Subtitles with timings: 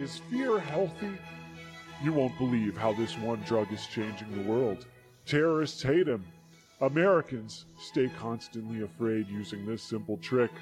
[0.00, 1.12] Is fear healthy?
[2.02, 4.86] You won't believe how this one drug is changing the world.
[5.26, 6.24] Terrorists hate him.
[6.80, 10.52] Americans stay constantly afraid using this simple trick.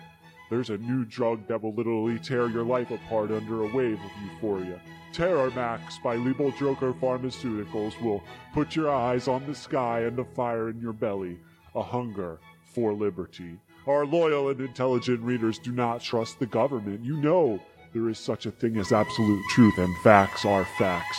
[0.50, 4.22] There's a new drug that will literally tear your life apart under a wave of
[4.24, 4.80] euphoria.
[5.12, 10.24] Terror Max by Legal Joker Pharmaceuticals will put your eyes on the sky and the
[10.24, 11.38] fire in your belly,
[11.76, 12.40] a hunger
[12.74, 13.56] for liberty.
[13.86, 17.04] Our loyal and intelligent readers do not trust the government.
[17.04, 17.60] You know
[17.92, 21.18] there is such a thing as absolute truth, and facts are facts.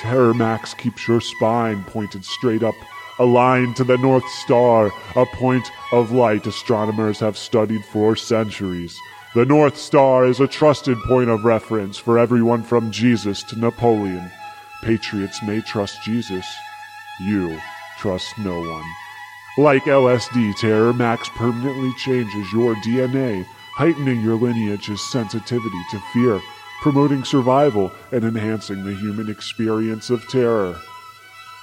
[0.00, 2.74] Terror Max keeps your spine pointed straight up,
[3.18, 8.98] aligned to the North Star, a point of light astronomers have studied for centuries.
[9.34, 14.30] The North Star is a trusted point of reference for everyone from Jesus to Napoleon.
[14.82, 16.46] Patriots may trust Jesus.
[17.20, 17.58] You
[17.98, 18.84] trust no one.
[19.56, 26.40] Like LSD, Terror Max permanently changes your DNA, heightening your lineage's sensitivity to fear,
[26.82, 30.76] promoting survival, and enhancing the human experience of terror.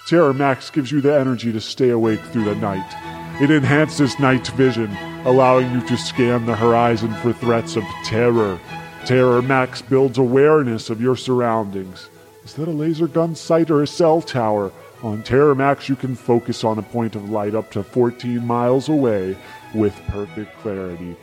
[0.07, 3.41] Terror Max gives you the energy to stay awake through the night.
[3.41, 4.89] It enhances night vision,
[5.25, 8.59] allowing you to scan the horizon for threats of terror.
[9.05, 12.09] Terror Max builds awareness of your surroundings.
[12.43, 14.71] Is that a laser gun sight or a cell tower?
[15.03, 18.89] On Terror Max, you can focus on a point of light up to 14 miles
[18.89, 19.37] away
[19.73, 21.15] with perfect clarity.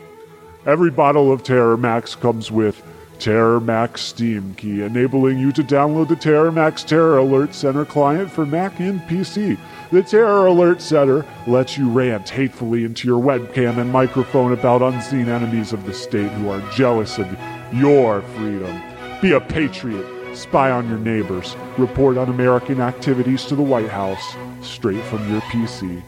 [0.67, 2.83] Every bottle of Terror Max comes with
[3.21, 8.29] Terror Max Steam Key, enabling you to download the Terror Max Terror Alert Center client
[8.33, 9.57] for Mac and PC.
[9.93, 15.29] The Terror Alert Center lets you rant hatefully into your webcam and microphone about unseen
[15.29, 17.29] enemies of the state who are jealous of
[17.73, 18.83] your freedom.
[19.23, 20.05] Be a patriot.
[20.37, 21.57] Spy on your neighbors.
[21.79, 26.03] Report on American activities to the White House straight from your PC.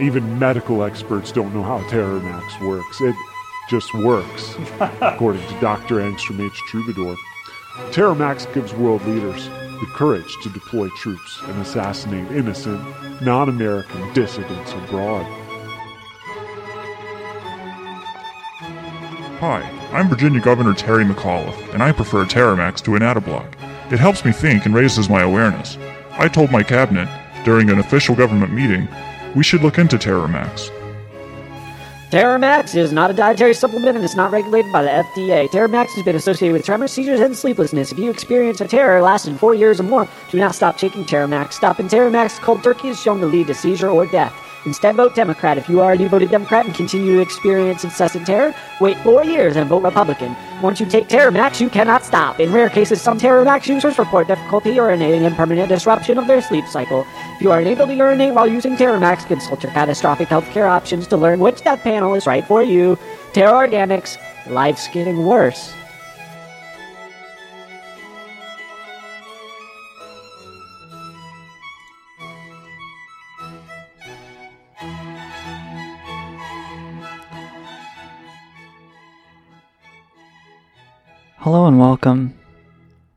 [0.00, 3.02] Even medical experts don't know how Terror Max works.
[3.02, 3.14] It
[3.70, 4.56] just works,
[5.00, 6.00] according to Dr.
[6.00, 6.60] Angstrom H.
[6.68, 7.16] Troubadour.
[7.92, 12.82] Terror Max gives world leaders the courage to deploy troops and assassinate innocent,
[13.22, 15.24] non American dissidents abroad.
[19.38, 19.62] Hi,
[19.92, 23.54] I'm Virginia Governor Terry McAuliffe, and I prefer Terramax to an Adablock.
[23.92, 25.78] It helps me think and raises my awareness.
[26.12, 27.08] I told my cabinet,
[27.44, 28.88] during an official government meeting,
[29.34, 30.70] we should look into Terramax.
[32.10, 35.48] Terramax is not a dietary supplement and it's not regulated by the FDA.
[35.48, 37.92] Terramax has been associated with tremors, seizures, and sleeplessness.
[37.92, 41.52] If you experience a terror lasting four years or more, do not stop taking Terramax.
[41.52, 44.34] Stopping Terramax cold turkey is shown to lead to seizure or death.
[44.66, 45.56] Instead, vote Democrat.
[45.56, 49.56] If you are already voted Democrat and continue to experience incessant terror, wait four years
[49.56, 50.36] and vote Republican.
[50.62, 52.38] Once you take Terramax, you cannot stop.
[52.38, 56.66] In rare cases, some Terramax users report difficulty urinating and permanent disruption of their sleep
[56.66, 57.06] cycle.
[57.36, 61.16] If you are unable to urinate while using Terramax, consult your catastrophic healthcare options to
[61.16, 62.98] learn which death panel is right for you.
[63.32, 65.72] Terra Organics, life's getting worse.
[81.44, 82.38] Hello and welcome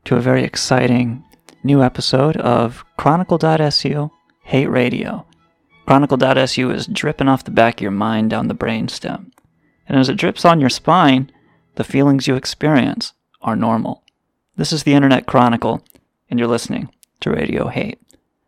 [0.05, 1.25] to a very exciting
[1.61, 4.11] new episode of Chronicle.su
[4.43, 5.25] Hate Radio.
[5.85, 9.33] Chronicle.su is dripping off the back of your mind down the brainstem.
[9.89, 11.33] And as it drips on your spine,
[11.75, 14.05] the feelings you experience are normal.
[14.55, 15.83] This is the Internet Chronicle,
[16.29, 17.99] and you're listening to Radio Hate.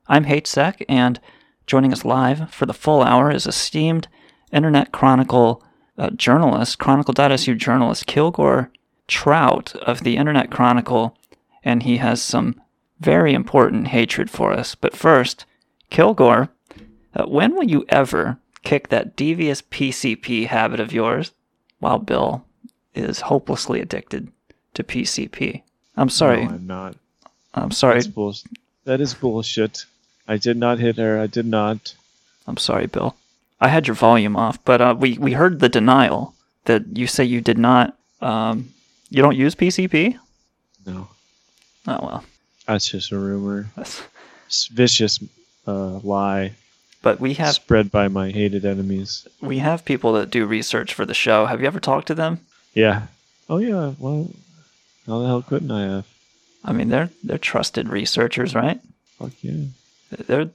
[0.07, 1.19] I'm Hate Sec, and
[1.67, 4.07] joining us live for the full hour is esteemed
[4.53, 5.61] Internet Chronicle
[5.97, 8.71] uh, journalist, Chronicle.su journalist Kilgore
[9.07, 11.17] Trout of the Internet Chronicle,
[11.63, 12.59] and he has some
[12.99, 14.75] very important hatred for us.
[14.75, 15.45] But first,
[15.89, 16.49] Kilgore,
[17.13, 21.31] uh, when will you ever kick that devious PCP habit of yours
[21.79, 22.45] while Bill
[22.93, 24.31] is hopelessly addicted
[24.73, 25.61] to PCP?
[25.95, 26.45] I'm sorry.
[26.45, 26.95] No, I'm not.
[27.53, 27.95] I'm sorry.
[27.95, 28.35] That's bull-
[28.85, 29.85] that is bullshit.
[30.27, 31.19] I did not hit her.
[31.19, 31.95] I did not.
[32.47, 33.15] I'm sorry, Bill.
[33.61, 36.35] I had your volume off, but uh, we, we heard the denial
[36.65, 37.97] that you say you did not.
[38.21, 38.73] Um,
[39.15, 40.17] you don't use PCP?
[40.85, 41.07] No.
[41.87, 42.23] Oh, well.
[42.67, 43.67] That's just a rumor.
[43.75, 44.01] That's,
[44.47, 45.19] It's vicious
[45.67, 46.53] uh, lie
[47.05, 49.27] but we have spread by my hated enemies.
[49.39, 51.45] we have people that do research for the show.
[51.45, 52.39] Have you ever talked to them?
[52.73, 53.03] Yeah.
[53.47, 53.93] Oh yeah.
[53.99, 54.31] Well,
[55.05, 56.07] how the hell couldn't I have?
[56.63, 58.79] I mean, they're they're trusted researchers, right?
[59.19, 59.65] Fuck yeah.
[60.09, 60.49] They're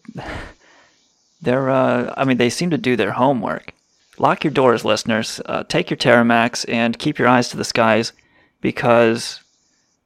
[1.40, 3.72] they're uh, I mean, they seem to do their homework.
[4.18, 5.40] Lock your doors, listeners.
[5.46, 8.12] Uh, take your Terramax and keep your eyes to the skies,
[8.60, 9.40] because,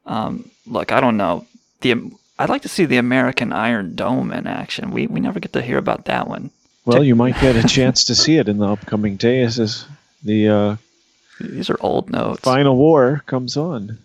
[0.07, 1.47] um, look, I don't know
[1.81, 2.11] the.
[2.39, 4.91] I'd like to see the American Iron Dome in action.
[4.91, 6.51] We we never get to hear about that one.
[6.85, 9.87] Well, you might get a chance to see it in the upcoming days as
[10.23, 10.77] the uh,
[11.41, 12.41] These are old notes.
[12.41, 13.99] final war comes on.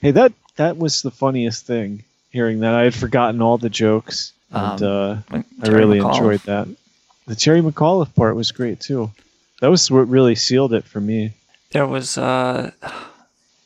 [0.00, 2.04] Hey, that that was the funniest thing.
[2.30, 6.14] Hearing that, I had forgotten all the jokes, and Um, uh, I really McAuliffe.
[6.16, 6.68] enjoyed that.
[7.26, 9.10] The Terry McAuliffe part was great too.
[9.60, 11.32] That was what really sealed it for me.
[11.70, 12.72] there was uh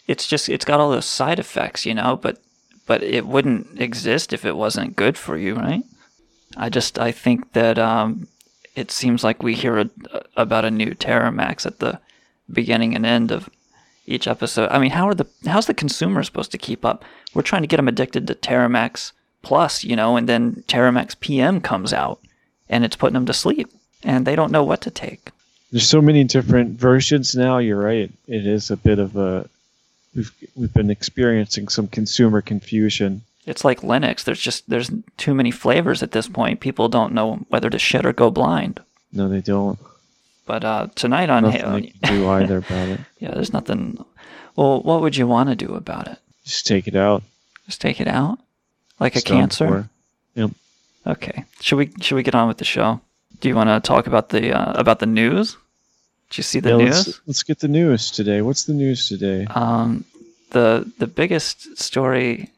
[0.07, 2.39] it's just it's got all those side effects you know but
[2.87, 5.83] but it wouldn't exist if it wasn't good for you right
[6.57, 8.27] i just i think that um
[8.75, 9.91] it seems like we hear a,
[10.37, 11.99] about a new terramax at the
[12.53, 13.49] beginning and end of
[14.07, 17.05] each episode i mean how are the how's the consumer supposed to keep up
[17.35, 19.13] we're trying to get them addicted to terramax
[19.43, 22.21] plus you know and then terramax pm comes out
[22.69, 23.69] and it's putting them to sleep
[24.05, 25.31] and they don't know what to take
[25.73, 27.59] There's so many different versions now.
[27.59, 28.11] You're right.
[28.29, 29.49] It is a bit of a.
[30.17, 33.23] We've we've been experiencing some consumer confusion.
[33.45, 34.25] It's like Linux.
[34.25, 36.61] There's just there's too many flavors at this point.
[36.61, 38.81] People don't know whether to shit or go blind.
[39.13, 39.79] No, they don't.
[40.47, 43.01] But uh, tonight on Nothing Halo, do either about it.
[43.19, 44.03] yeah, there's nothing.
[44.57, 46.19] Well, what would you want to do about it?
[46.45, 47.23] Just take it out.
[47.67, 48.39] Just take it out,
[48.99, 49.91] like a cancer.
[50.35, 50.51] Yep.
[51.07, 51.45] Okay.
[51.61, 53.01] Should we should we get on with the show?
[53.41, 55.57] Do you want to talk about the uh, about the news?
[56.31, 57.07] Did you see the Yeah, news?
[57.07, 58.43] let's, let's get the news today.
[58.43, 59.47] What's the news today?
[59.51, 60.05] Um,
[60.51, 62.51] the the biggest story.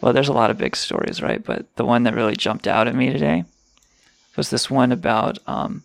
[0.00, 1.44] Well, there's a lot of big stories, right?
[1.44, 3.44] But the one that really jumped out at me today
[4.36, 5.38] was this one about.
[5.46, 5.82] Um,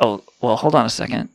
[0.00, 1.28] oh, well, hold on a second.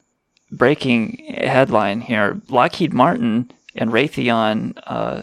[0.52, 5.22] Breaking headline here: Lockheed Martin and Raytheon uh,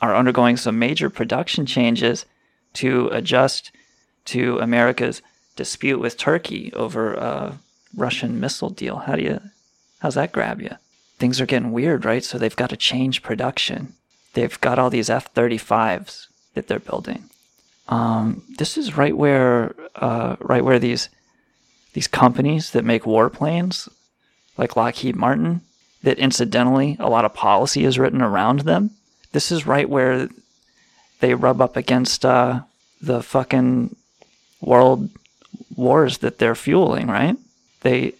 [0.00, 2.24] are undergoing some major production changes
[2.74, 3.72] to adjust
[4.26, 5.22] to America's
[5.56, 7.58] dispute with Turkey over a
[7.96, 8.96] Russian missile deal.
[8.96, 9.40] How do you?
[10.00, 10.76] How's that grab you?
[11.18, 12.24] things are getting weird, right?
[12.24, 13.94] So they've got to change production.
[14.34, 17.30] They've got all these F 35s that they're building.
[17.88, 21.08] Um, this is right where, uh, right where these,
[21.92, 23.88] these companies that make warplanes,
[24.56, 25.60] like Lockheed Martin,
[26.02, 28.90] that incidentally a lot of policy is written around them.
[29.32, 30.28] This is right where
[31.20, 32.60] they rub up against uh,
[33.00, 33.96] the fucking
[34.60, 35.10] world
[35.76, 37.36] wars that they're fueling, right?
[37.84, 38.14] They,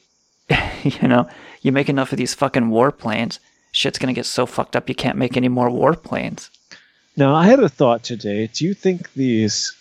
[0.85, 1.29] you know,
[1.63, 3.41] you make enough of these fucking warplanes,
[3.73, 6.49] shit's gonna get so fucked up you can't make any more warplanes.
[7.17, 8.49] Now, I had a thought today.
[8.53, 9.73] Do you think these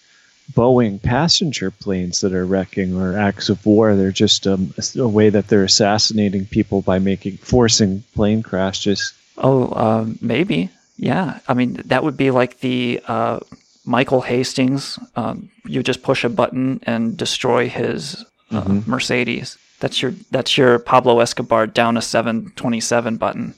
[0.53, 3.95] Boeing passenger planes that are wrecking are acts of war?
[3.95, 9.13] They're just um, a way that they're assassinating people by making forcing plane crashes.
[9.38, 10.69] Oh, um, maybe.
[10.97, 11.39] Yeah.
[11.47, 13.39] I mean, that would be like the uh,
[13.83, 15.00] Michael Hastings.
[15.15, 19.57] Um, you just push a button and destroy his uh, Mercedes.
[19.83, 23.53] That's your that's your Pablo Escobar down a 727 button.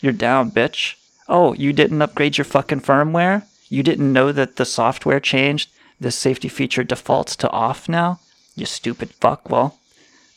[0.00, 0.96] You're down, bitch.
[1.28, 3.44] Oh, you didn't upgrade your fucking firmware?
[3.68, 5.70] You didn't know that the software changed?
[6.00, 8.18] This safety feature defaults to off now?
[8.56, 9.48] You stupid fuck.
[9.48, 9.78] Well,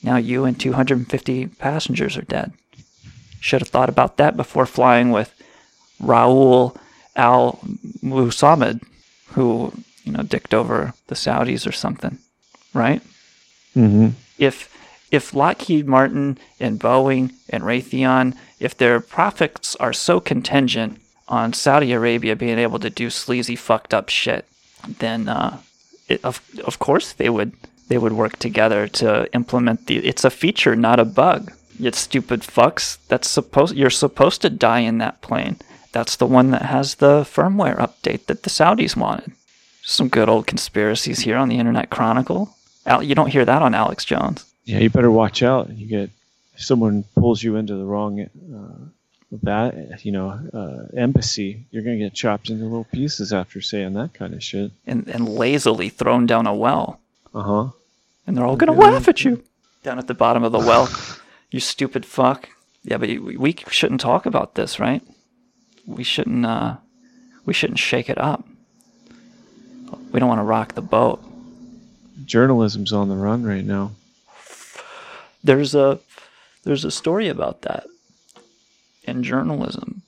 [0.03, 2.53] now you and 250 passengers are dead.
[3.39, 5.33] Should have thought about that before flying with
[5.99, 6.77] Raul
[7.15, 7.59] Al
[8.03, 8.83] Musammed,
[9.29, 12.19] who, you know, dicked over the Saudis or something,
[12.75, 13.01] right?
[13.75, 14.09] Mm-hmm.
[14.37, 14.69] If
[15.13, 21.93] if Lockheed Martin and Boeing and Raytheon, if their profits are so contingent on Saudi
[21.93, 24.45] Arabia being able to do sleazy, fucked up shit,
[24.97, 25.59] then uh,
[26.09, 27.53] it, of of course they would
[27.89, 29.97] they would work together to implement the.
[29.97, 31.53] It's a feature, not a bug.
[31.77, 32.97] You stupid fucks.
[33.07, 33.75] That's supposed.
[33.75, 35.57] You're supposed to die in that plane.
[35.91, 39.33] That's the one that has the firmware update that the Saudis wanted.
[39.83, 42.55] Some good old conspiracies here on the Internet Chronicle.
[42.87, 44.45] Al, you don't hear that on Alex Jones.
[44.65, 45.69] Yeah, you better watch out.
[45.69, 46.09] You get
[46.55, 51.97] if someone pulls you into the wrong uh, that you know uh, embassy, you're gonna
[51.97, 54.71] get chopped into little pieces after saying that kind of shit.
[54.85, 56.99] and, and lazily thrown down a well.
[57.33, 57.69] Uh huh.
[58.25, 59.43] And they're all going to laugh at you
[59.83, 60.89] down at the bottom of the well.
[61.51, 62.49] you stupid fuck.
[62.83, 65.01] Yeah, but we, we shouldn't talk about this, right?
[65.85, 66.77] We shouldn't, uh,
[67.45, 68.45] we shouldn't shake it up.
[70.11, 71.21] We don't want to rock the boat.
[72.25, 73.91] Journalism's on the run right now.
[75.43, 75.99] There's a,
[76.63, 77.85] there's a story about that
[79.03, 80.01] in journalism.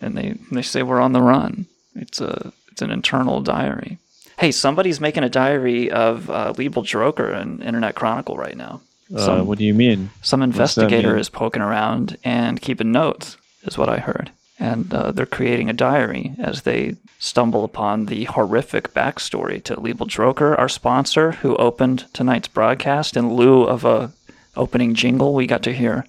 [0.00, 1.66] And they, they say we're on the run.
[1.94, 3.98] It's a, it's an internal diary.
[4.38, 8.80] Hey, somebody's making a diary of uh, Liebel Droker in Internet Chronicle right now.
[9.14, 10.10] Uh, what do you mean?
[10.22, 11.18] Some investigator mean?
[11.18, 14.30] is poking around and keeping notes, is what I heard.
[14.58, 20.06] And uh, they're creating a diary as they stumble upon the horrific backstory to Liebel
[20.08, 24.12] Droker, our sponsor, who opened tonight's broadcast in lieu of a
[24.56, 25.34] opening jingle.
[25.34, 26.06] We got to hear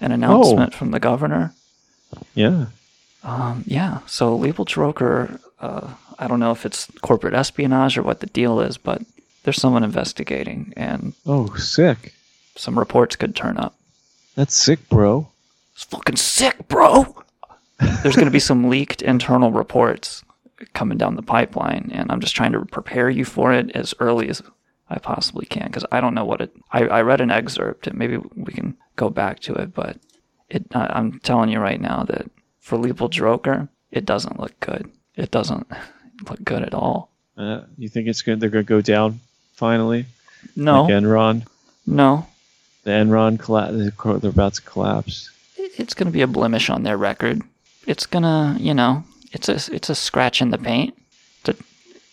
[0.00, 1.52] an announcement from the governor.
[2.34, 2.66] Yeah.
[3.24, 8.20] Um, yeah, so Liebel Droker, uh, I don't know if it's corporate espionage or what
[8.20, 9.02] the deal is, but
[9.42, 12.14] there's someone investigating, and Oh, sick.
[12.54, 13.74] some reports could turn up.
[14.36, 15.28] That's sick, bro.
[15.74, 17.16] It's fucking sick, bro.
[18.02, 20.24] There's going to be some leaked internal reports
[20.74, 24.28] coming down the pipeline, and I'm just trying to prepare you for it as early
[24.28, 24.42] as
[24.90, 26.54] I possibly can because I don't know what it.
[26.72, 29.96] I, I read an excerpt, and maybe we can go back to it, but
[30.48, 30.64] it.
[30.74, 32.28] I, I'm telling you right now that
[32.60, 34.90] for Leopold Droker, it doesn't look good.
[35.14, 35.66] It doesn't
[36.28, 37.10] look good at all.
[37.36, 38.38] Uh, you think it's going?
[38.40, 39.20] They're going to go down
[39.52, 40.06] finally?
[40.56, 41.46] No, Like Enron.
[41.86, 42.26] no,
[42.82, 43.74] The Enron collapse.
[44.20, 45.30] They're about to collapse.
[45.56, 47.42] it's going to be a blemish on their record.
[47.88, 50.94] It's gonna, you know, it's a it's a scratch in the paint,
[51.44, 51.64] It's a-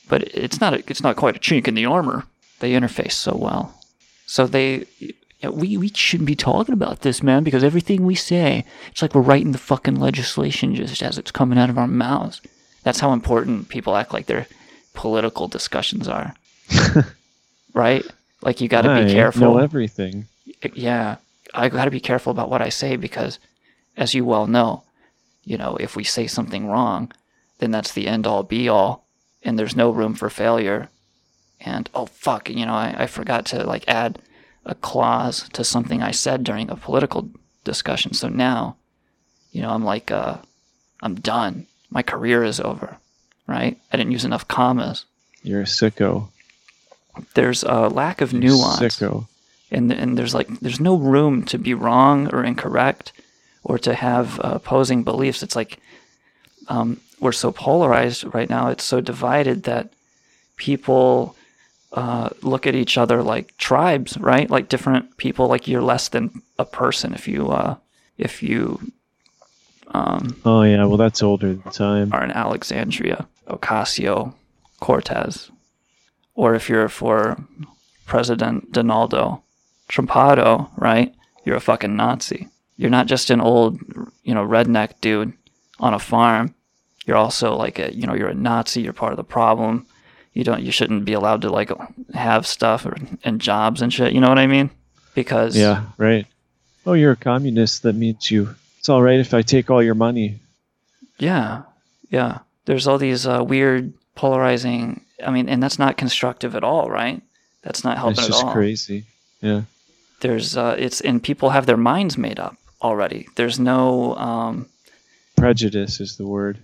[0.10, 2.26] but it's not a, it's not quite a chink in the armor.
[2.60, 3.76] They interface so well,
[4.26, 4.86] so they.
[5.62, 9.22] We, we shouldn't be talking about this, man, because everything we say, it's like we're
[9.22, 12.42] writing the fucking legislation just as it's coming out of our mouths.
[12.82, 14.48] That's how important people act like their
[14.96, 16.34] political discussions are.
[17.76, 18.04] right?
[18.42, 20.26] Like you got to be Know careful everything.
[20.74, 21.18] yeah,
[21.54, 23.38] I got to be careful about what I say because,
[23.98, 24.84] as you well know,
[25.46, 27.12] you know, if we say something wrong,
[27.60, 29.08] then that's the end all be all,
[29.44, 30.90] and there's no room for failure.
[31.62, 34.20] And oh fuck, you know, I, I forgot to like add
[34.66, 37.30] a clause to something I said during a political
[37.64, 38.14] discussion.
[38.14, 38.76] So now,
[39.52, 40.38] you know, I'm like, uh,
[41.02, 41.68] I'm done.
[41.90, 42.98] My career is over,
[43.48, 43.78] right?
[43.92, 45.06] I didn't use enough commas.
[45.44, 46.30] You're a sicko.
[47.36, 49.28] There's a lack of You're nuance Sicko.
[49.72, 53.14] and and there's like there's no room to be wrong or incorrect
[53.66, 55.80] or to have uh, opposing beliefs it's like
[56.68, 59.92] um, we're so polarized right now it's so divided that
[60.56, 61.36] people
[61.94, 66.42] uh, look at each other like tribes right like different people like you're less than
[66.58, 67.76] a person if you uh,
[68.18, 68.80] if you
[70.44, 70.86] Oh yeah.
[70.86, 72.12] Well, that's older than time.
[72.14, 74.34] are in Alexandria, Ocasio
[74.80, 75.52] Cortez,
[76.34, 77.38] or if you're for
[78.06, 79.42] President Donaldo
[79.90, 81.14] Trumpado, right?
[81.46, 82.50] You're a fucking Nazi.
[82.78, 83.80] You're not just an old,
[84.24, 85.34] you know, redneck dude
[85.80, 86.54] on a farm.
[87.06, 88.82] You're also like a, you know, you're a Nazi.
[88.82, 89.86] You're part of the problem.
[90.34, 91.72] You don't, you shouldn't be allowed to like
[92.14, 94.12] have stuff or and jobs and shit.
[94.14, 94.70] You know what I mean?
[95.14, 95.86] Because Yeah.
[95.98, 96.26] Right.
[96.86, 97.84] Oh, you're a communist.
[97.84, 98.56] That means you.
[98.80, 100.40] It's all right if I take all your money.
[101.18, 101.64] Yeah,
[102.10, 102.40] yeah.
[102.66, 105.02] There's all these uh, weird polarizing.
[105.26, 107.22] I mean, and that's not constructive at all, right?
[107.62, 108.52] That's not helping It's at just all.
[108.54, 109.06] crazy.
[109.42, 109.62] Yeah.
[110.20, 113.28] There's uh, it's and people have their minds made up already.
[113.36, 114.68] There's no um,
[115.36, 116.60] Prejudice is the word.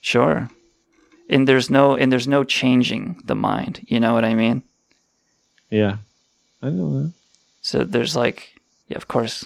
[0.00, 0.48] sure,
[1.28, 3.84] and there's no and there's no changing the mind.
[3.88, 4.62] You know what I mean?
[5.70, 5.96] Yeah.
[6.62, 7.12] I know that.
[7.62, 8.54] So there's like,
[8.88, 9.44] yeah, of course,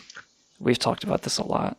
[0.58, 1.76] we've talked about this a lot.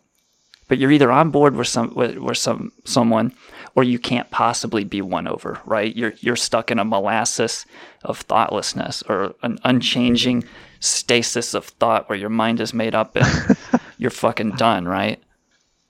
[0.67, 3.33] But you're either on board with some with, with some someone,
[3.75, 5.95] or you can't possibly be won over, right?
[5.95, 7.65] You're you're stuck in a molasses
[8.03, 10.43] of thoughtlessness or an unchanging
[10.79, 13.57] stasis of thought where your mind is made up and
[14.05, 15.19] you're fucking done, right?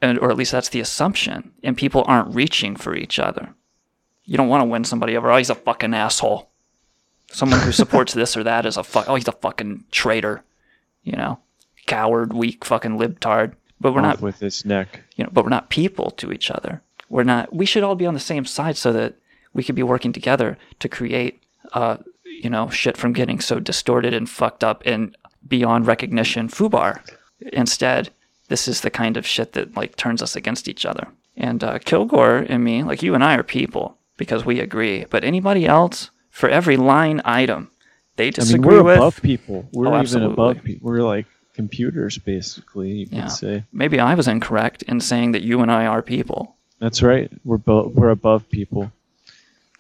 [0.01, 1.51] And or at least that's the assumption.
[1.63, 3.53] And people aren't reaching for each other.
[4.24, 5.29] You don't want to win somebody over.
[5.29, 6.50] Oh, he's a fucking asshole.
[7.27, 9.10] Someone who supports this or that is a fuck.
[9.10, 10.43] Oh, he's a fucking traitor.
[11.03, 11.39] You know,
[11.88, 13.55] coward, weak, fucking libtard.
[13.81, 15.01] But we're Off not, with his neck.
[15.17, 16.81] you know, but we're not people to each other.
[17.10, 17.53] We're not.
[17.53, 19.15] We should all be on the same side so that
[19.53, 21.43] we could be working together to create,
[21.74, 26.48] uh, you know, shit from getting so distorted and fucked up and beyond recognition.
[26.48, 27.01] Fubar.
[27.54, 28.10] Instead,
[28.48, 31.08] this is the kind of shit that like turns us against each other.
[31.38, 35.06] And uh, Kilgore and me, like you and I, are people because we agree.
[35.10, 37.72] But anybody else, for every line item
[38.18, 39.68] they I mean, disagree we're with, above people.
[39.74, 40.89] We're Oh, even above people.
[40.89, 42.92] We're like computers, basically.
[42.92, 43.27] You could Yeah.
[43.27, 43.63] say.
[43.74, 46.56] maybe I was incorrect in saying that you and I are people.
[46.80, 47.30] That's right.
[47.44, 48.92] We're bo- we're above people.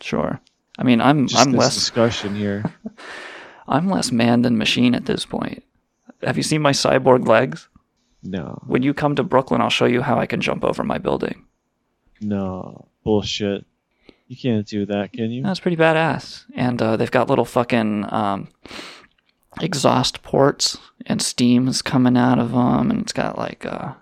[0.01, 0.39] Sure.
[0.77, 2.63] I mean, I'm Just I'm less discussion here.
[3.67, 5.63] I'm less man than machine at this point.
[6.25, 7.69] Have you seen my cyborg legs?
[8.23, 10.97] No, When you come to Brooklyn, I'll show you how I can jump over my
[10.97, 11.45] building.
[12.19, 13.65] no bullshit.
[14.27, 15.43] You can't do that, can you?
[15.43, 16.45] That's pretty badass.
[16.55, 18.47] And uh, they've got little fucking um,
[19.61, 23.93] exhaust ports and steam's coming out of them, and it's got like uh,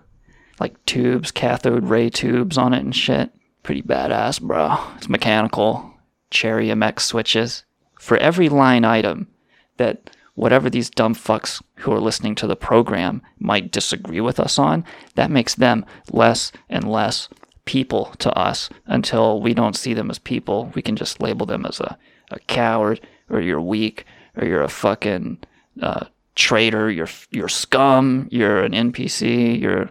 [0.58, 3.30] like tubes, cathode ray tubes on it and shit.
[3.62, 4.78] Pretty badass, bro.
[4.96, 5.92] It's mechanical.
[6.30, 7.64] Cherry MX switches
[8.00, 9.28] for every line item
[9.76, 14.58] that whatever these dumb fucks who are listening to the program might disagree with us
[14.58, 17.28] on, that makes them less and less
[17.64, 20.72] people to us until we don't see them as people.
[20.74, 21.96] We can just label them as a,
[22.30, 23.00] a coward
[23.30, 24.04] or you're weak
[24.36, 25.38] or you're a fucking
[25.80, 29.90] uh, traitor, you're, you're scum, you're an NPC, you're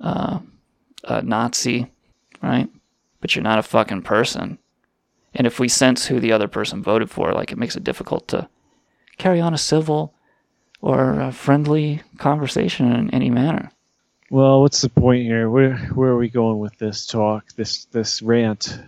[0.00, 0.38] uh,
[1.04, 1.90] a Nazi,
[2.40, 2.68] right?
[3.20, 4.58] But you're not a fucking person.
[5.34, 8.28] And if we sense who the other person voted for, like it makes it difficult
[8.28, 8.48] to
[9.18, 10.14] carry on a civil
[10.80, 13.70] or a friendly conversation in any manner.
[14.30, 15.50] Well, what's the point here?
[15.50, 17.52] Where where are we going with this talk?
[17.56, 18.78] This this rant?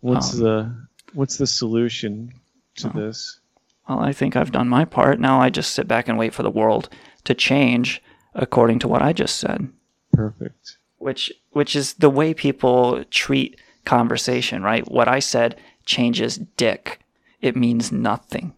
[0.00, 0.74] What's Um, the
[1.14, 2.32] what's the solution
[2.76, 2.92] to Oh.
[3.00, 3.40] this?
[3.88, 5.20] Well, I think I've done my part.
[5.20, 6.88] Now I just sit back and wait for the world
[7.24, 8.02] to change
[8.34, 9.68] according to what I just said.
[10.12, 10.76] Perfect.
[10.98, 14.88] which which is the way people treat conversation, right?
[14.90, 17.00] What I said changes dick.
[17.42, 18.54] It means nothing.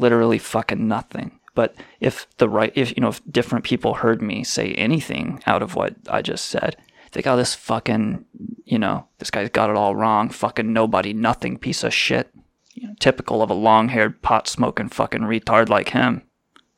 [0.00, 1.38] Literally fucking nothing.
[1.54, 5.62] But if the right if you know if different people heard me say anything out
[5.62, 6.76] of what I just said,
[7.12, 8.24] go, oh, this fucking
[8.64, 12.30] you know, this guy's got it all wrong, fucking nobody, nothing piece of shit.
[12.74, 16.22] You know, typical of a long haired pot smoking fucking retard like him.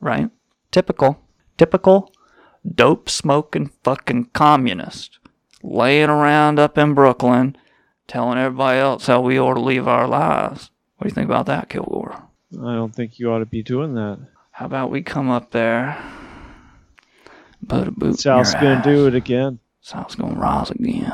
[0.01, 0.31] Right?
[0.71, 1.21] Typical.
[1.59, 2.11] Typical
[2.67, 5.19] dope smoking fucking communist
[5.63, 7.57] laying around up in Brooklyn
[8.07, 10.71] telling everybody else how we ought to live our lives.
[10.97, 12.29] What do you think about that, Kilgore?
[12.61, 14.19] I don't think you ought to be doing that.
[14.51, 15.97] How about we come up there,
[17.69, 18.85] put a boot Sal's gonna ass.
[18.85, 19.59] do it again.
[19.81, 21.11] South's gonna rise again.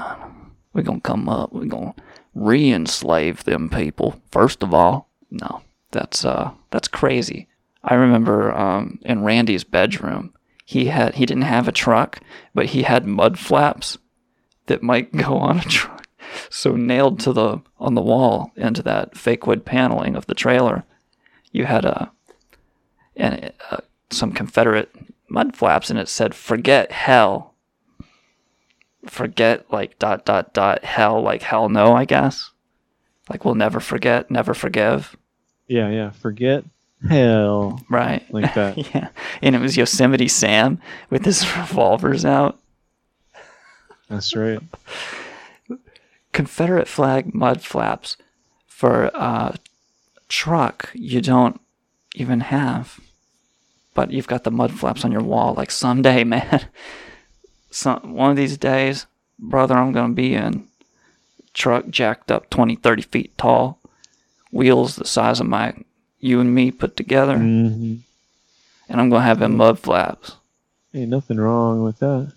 [0.73, 1.53] We're gonna come up.
[1.53, 1.95] We're gonna
[2.35, 4.21] re-enslave them people.
[4.31, 7.49] First of all, no, that's uh, that's crazy.
[7.85, 12.21] I remember um, in Randy's bedroom, he had he didn't have a truck,
[12.55, 13.97] but he had mud flaps
[14.67, 16.07] that might go on a truck.
[16.51, 20.85] So nailed to the on the wall into that fake wood paneling of the trailer,
[21.53, 22.11] you had a
[23.17, 23.79] and uh,
[24.11, 24.91] some Confederate
[25.29, 27.55] mud flaps, and it said "Forget hell."
[29.07, 32.51] forget like dot dot dot hell like hell no i guess
[33.31, 35.17] like we'll never forget never forgive
[35.69, 36.11] Yeah, yeah.
[36.11, 36.65] Forget
[37.09, 38.77] hell right like that.
[38.95, 39.09] yeah
[39.41, 40.79] and it was yosemite sam
[41.09, 42.59] with his revolvers out
[44.11, 44.61] That's right.
[46.33, 48.17] confederate flag mud flaps
[48.67, 49.55] for a
[50.29, 51.61] truck you don't
[52.15, 53.01] even have
[53.95, 56.67] but you've got the mud flaps on your wall like someday man.
[57.71, 59.07] Some one of these days
[59.39, 60.67] brother i'm gonna be in
[61.55, 63.79] truck jacked up 20 30 feet tall
[64.51, 65.75] wheels the size of my
[66.19, 67.97] you and me put together hmm
[68.89, 70.37] and i'm gonna have them mud flaps.
[70.95, 72.33] Ain't nothing wrong with that.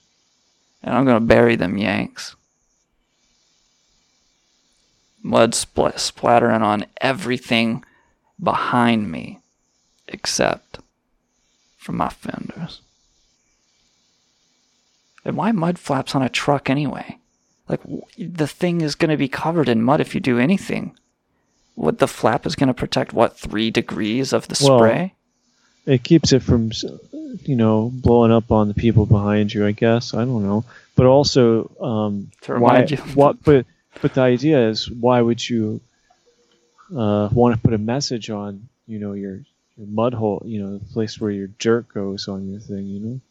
[0.84, 2.36] and i'm gonna bury them yanks
[5.24, 7.84] mud spl- splattering on everything
[8.42, 9.40] behind me
[10.08, 10.80] except
[11.78, 12.82] for my fenders
[15.24, 17.18] and why mud flaps on a truck anyway
[17.68, 20.96] like w- the thing is going to be covered in mud if you do anything
[21.76, 25.14] what the flap is going to protect what three degrees of the Well, spray
[25.86, 26.72] It keeps it from,
[27.46, 29.66] you know, blowing up on the people behind you.
[29.66, 30.64] I guess I don't know,
[30.96, 32.74] but also, um, To why?
[32.74, 32.98] remind you.
[33.16, 33.42] What?
[33.44, 33.66] But
[34.02, 35.82] but the idea is, why would you
[36.96, 39.42] uh, want to put a message on, you know, your
[39.78, 43.00] your mud hole, you know, the place where your jerk goes on your thing, you
[43.00, 43.22] know?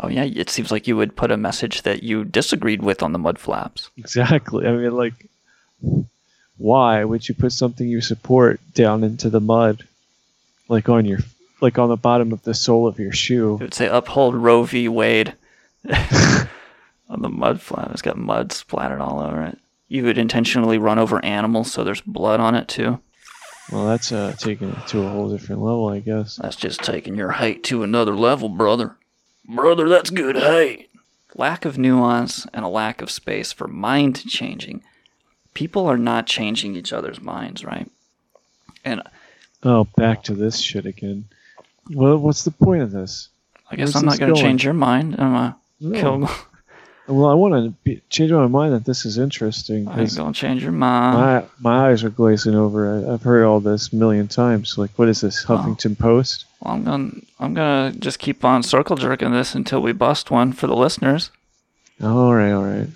[0.00, 3.12] oh yeah it seems like you would put a message that you disagreed with on
[3.12, 4.66] the mud flaps Exactly.
[4.66, 5.14] I mean, like,
[6.56, 9.84] why would you put something you support down into the mud,
[10.68, 11.20] like on your,
[11.60, 13.54] like on the bottom of the sole of your shoe?
[13.54, 14.88] It would say uphold Roe v.
[14.88, 15.34] Wade
[17.08, 17.90] on the mud flap.
[17.92, 19.58] It's got mud splattered all over it.
[19.88, 23.00] You would intentionally run over animals so there's blood on it too.
[23.72, 26.36] Well, that's uh, taking it to a whole different level, I guess.
[26.36, 28.96] That's just taking your hate to another level, brother.
[29.48, 30.90] Brother, that's good hate.
[31.34, 34.82] Lack of nuance and a lack of space for mind changing.
[35.54, 37.90] People are not changing each other's minds, right?
[38.84, 39.02] And
[39.62, 41.24] Oh, back to this shit again.
[41.90, 43.28] Well, what's the point of this?
[43.70, 44.44] I guess Where's I'm not going to going?
[44.44, 45.16] change your mind.
[45.18, 45.98] I'm a No.
[46.00, 46.30] kill.
[47.06, 49.86] Well, I want to change my mind that this is interesting.
[49.88, 51.18] I ain't to change your mind.
[51.18, 53.06] my my eyes are glazing over.
[53.06, 54.78] I, I've heard all this a million times.
[54.78, 56.46] Like, what is this, Huffington Post?
[56.60, 60.52] Well, I'm gonna I'm gonna just keep on circle jerking this until we bust one
[60.52, 61.30] for the listeners.
[62.02, 62.88] All right, all right.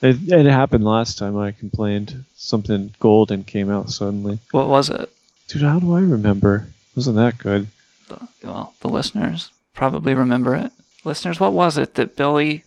[0.00, 2.24] It, it happened last time I complained.
[2.36, 4.38] Something golden came out suddenly.
[4.50, 5.10] What was it?
[5.48, 6.68] Dude, how do I remember?
[6.96, 7.68] Wasn't that good?
[8.08, 10.72] The, well, the listeners probably remember it.
[11.04, 12.64] Listeners, what was it that Billy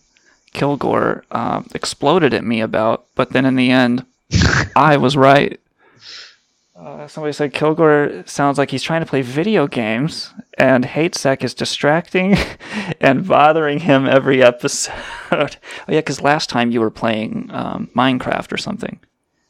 [0.56, 3.04] Kilgore uh, exploded at me about?
[3.14, 4.06] But then in the end,
[4.74, 5.60] I was right.
[6.76, 11.54] Uh, somebody said Kilgore sounds like he's trying to play video games, and Hatesec is
[11.54, 12.36] distracting
[13.00, 14.92] and bothering him every episode.
[15.32, 15.48] oh
[15.88, 19.00] yeah, because last time you were playing um, Minecraft or something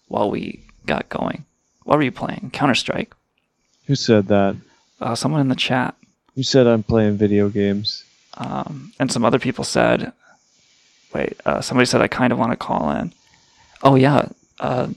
[0.07, 1.45] while we got going.
[1.83, 2.51] What were you playing?
[2.53, 3.13] Counter Strike.
[3.87, 4.57] Who said that?
[5.01, 5.97] Uh, someone in the chat.
[6.37, 8.05] Who said I'm playing video games?
[8.35, 10.13] Um, and some other people said,
[11.17, 13.13] wait, uh, somebody said I kind of want to call in.
[13.83, 14.29] Oh, yeah.
[14.61, 14.89] Uh,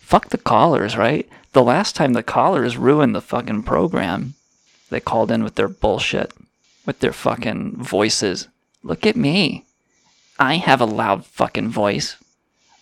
[0.00, 1.28] fuck the callers, right?
[1.52, 4.34] The last time the callers ruined the fucking program,
[4.90, 6.32] they called in with their bullshit,
[6.86, 8.48] with their fucking voices.
[8.82, 9.64] Look at me.
[10.38, 12.16] I have a loud fucking voice.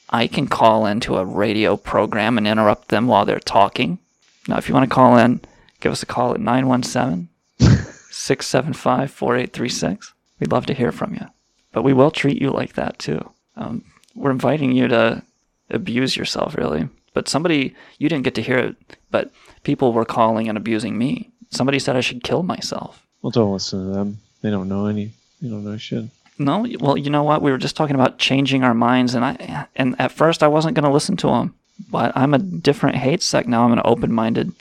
[0.09, 3.98] I can call into a radio program and interrupt them while they're talking.
[4.46, 5.40] Now, if you want to call in,
[5.81, 10.14] give us a call at 917 675 4836.
[10.38, 11.27] We'd love to hear from you.
[11.72, 13.30] But we will treat you like that too.
[13.56, 15.22] Um, we're inviting you to
[15.70, 16.88] abuse yourself, really.
[17.14, 18.76] But somebody, you didn't get to hear it,
[19.11, 19.30] but
[19.62, 21.30] people were calling and abusing me.
[21.50, 23.06] Somebody said I should kill myself.
[23.20, 24.18] Well, don't listen to them.
[24.40, 25.12] They don't know any.
[25.40, 26.04] They don't know shit.
[26.38, 27.42] No, well, you know what?
[27.42, 30.74] We were just talking about changing our minds, and I and at first I wasn't
[30.74, 31.54] going to listen to them,
[31.90, 33.64] but I'm a different Hate Sec now.
[33.64, 34.52] I'm an open-minded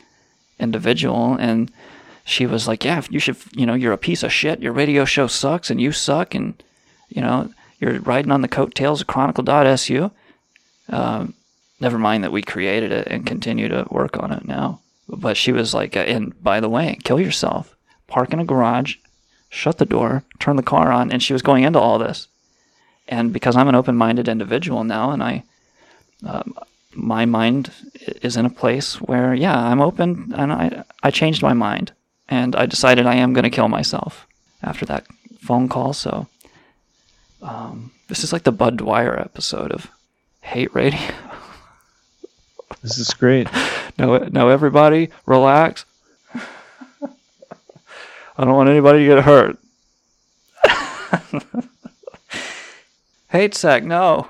[0.59, 1.71] individual, and
[2.25, 3.37] she was like, "Yeah, you should.
[3.53, 4.61] You know, you're a piece of shit.
[4.61, 6.61] Your radio show sucks, and you suck, and
[7.11, 10.11] you know, you're riding on the coattails of Chronicle.su."
[10.89, 11.33] Um,
[11.79, 14.79] never mind that we created it and continue to work on it now.
[15.07, 17.75] But she was like, "And by the way, kill yourself.
[18.07, 18.95] Park in a garage."
[19.51, 22.27] shut the door, turn the car on, and she was going into all this.
[23.07, 25.43] And because I'm an open-minded individual now, and I,
[26.25, 26.57] um,
[26.93, 27.69] my mind
[28.21, 31.91] is in a place where, yeah, I'm open, and I, I changed my mind,
[32.29, 34.25] and I decided I am going to kill myself
[34.63, 35.05] after that
[35.39, 35.91] phone call.
[35.91, 36.27] So,
[37.41, 39.87] um, this is like the Bud Dwyer episode of
[40.41, 40.99] Hate Radio.
[42.81, 43.47] This is great.
[43.97, 45.83] No, now everybody, relax.
[46.33, 46.39] I
[48.37, 49.57] don't want anybody to get hurt.
[53.29, 54.29] Hate Sec, no.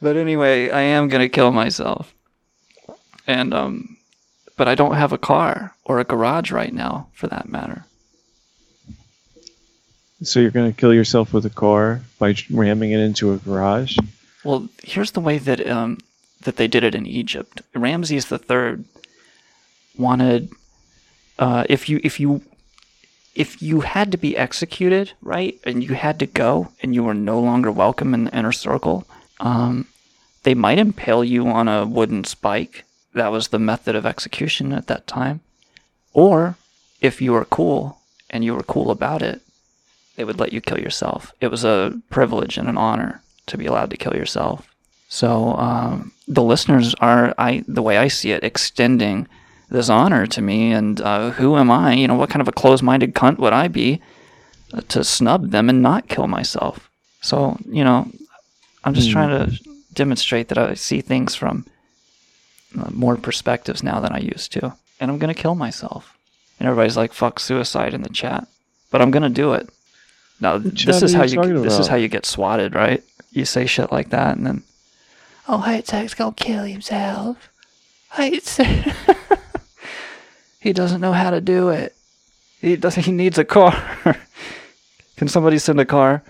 [0.00, 2.14] but anyway, I am gonna kill myself.
[3.26, 3.95] And um
[4.56, 7.84] but I don't have a car or a garage right now for that matter.
[10.22, 13.98] So you're going to kill yourself with a car by ramming it into a garage?
[14.44, 15.98] Well, here's the way that um
[16.42, 17.60] that they did it in Egypt.
[17.74, 18.84] Ramses III
[19.98, 20.50] wanted
[21.38, 22.42] uh, if you if you
[23.34, 27.12] if you had to be executed, right, and you had to go, and you were
[27.12, 29.06] no longer welcome in the inner circle,
[29.40, 29.86] um,
[30.44, 32.85] they might impale you on a wooden spike.
[33.16, 35.40] That was the method of execution at that time.
[36.12, 36.56] Or
[37.00, 37.98] if you were cool
[38.30, 39.40] and you were cool about it,
[40.16, 41.32] they would let you kill yourself.
[41.40, 44.68] It was a privilege and an honor to be allowed to kill yourself.
[45.08, 49.28] So um, the listeners are, I the way I see it, extending
[49.70, 50.72] this honor to me.
[50.72, 51.94] And uh, who am I?
[51.94, 54.00] You know, what kind of a closed-minded cunt would I be
[54.74, 56.90] uh, to snub them and not kill myself?
[57.22, 58.10] So you know,
[58.84, 59.12] I'm just Hmm.
[59.12, 59.58] trying to
[59.94, 61.64] demonstrate that I see things from
[62.92, 66.16] more perspectives now than I used to, and I'm gonna kill myself.
[66.58, 68.46] And everybody's like, "Fuck suicide" in the chat,
[68.90, 69.68] but I'm gonna do it.
[70.40, 73.02] Now, this is how you you this is how you get swatted, right?
[73.32, 74.62] You say shit like that, and then
[75.48, 77.50] oh, Hate Sec's gonna kill himself.
[78.12, 78.48] Hate
[80.60, 81.94] he doesn't know how to do it.
[82.60, 83.04] He doesn't.
[83.04, 83.72] He needs a car.
[85.16, 86.22] Can somebody send a car?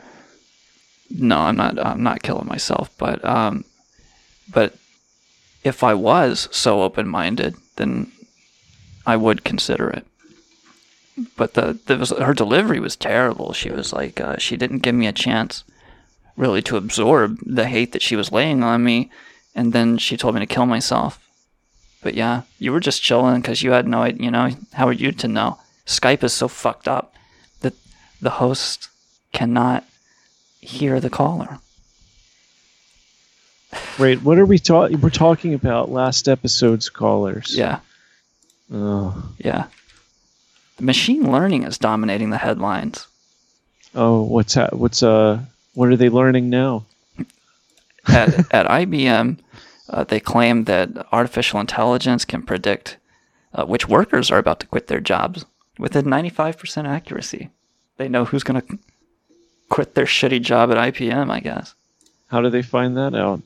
[1.10, 1.78] No, I'm not.
[1.78, 2.90] I'm not killing myself.
[2.98, 3.64] But um,
[4.52, 4.74] but
[5.66, 8.12] if I was so open-minded, then
[9.04, 10.06] I would consider it.
[11.36, 13.52] But the, the her delivery was terrible.
[13.52, 15.64] She was like, uh, she didn't give me a chance
[16.36, 19.10] really to absorb the hate that she was laying on me,
[19.54, 21.18] and then she told me to kill myself.
[22.02, 24.24] But yeah, you were just chilling because you had no idea.
[24.24, 25.58] You know, how are you to know?
[25.86, 27.14] Skype is so fucked up
[27.60, 27.74] that
[28.20, 28.88] the host
[29.32, 29.84] cannot
[30.60, 31.58] hear the caller.
[33.98, 35.00] Wait, what are we talking?
[35.00, 37.54] We're talking about last episode's callers.
[37.56, 37.80] Yeah,
[38.72, 39.66] Oh, yeah.
[40.80, 43.06] Machine learning is dominating the headlines.
[43.94, 45.40] oh, what's ha- what's uh,
[45.74, 46.84] what are they learning now?
[48.08, 49.38] at, at IBM,
[49.90, 52.98] uh, they claim that artificial intelligence can predict
[53.54, 55.44] uh, which workers are about to quit their jobs
[55.78, 57.48] with a 95% accuracy.
[57.96, 58.78] They know who's going to
[59.70, 61.74] quit their shitty job at IBM, I guess.
[62.28, 63.40] How do they find that out?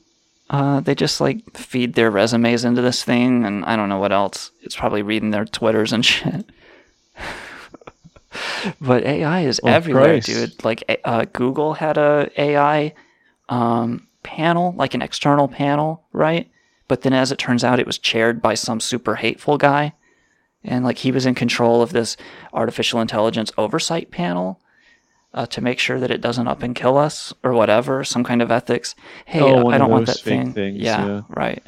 [0.51, 4.11] Uh, they just like feed their resumes into this thing, and I don't know what
[4.11, 4.51] else.
[4.61, 6.45] It's probably reading their Twitters and shit.
[8.81, 10.27] but AI is Oh, everywhere, Christ.
[10.27, 10.63] dude.
[10.65, 12.93] Like uh, Google had a AI
[13.49, 16.49] um, panel, like an external panel, right?
[16.87, 19.93] But then, as it turns out, it was chaired by some super hateful guy,
[20.65, 22.17] and like he was in control of this
[22.53, 24.59] artificial intelligence oversight panel.
[25.33, 28.41] Uh, to make sure that it doesn't up and kill us or whatever, some kind
[28.41, 28.95] of ethics.
[29.25, 30.51] Hey, Oh, I don't want that thing.
[30.51, 31.21] things, yeah, yeah.
[31.29, 31.63] right.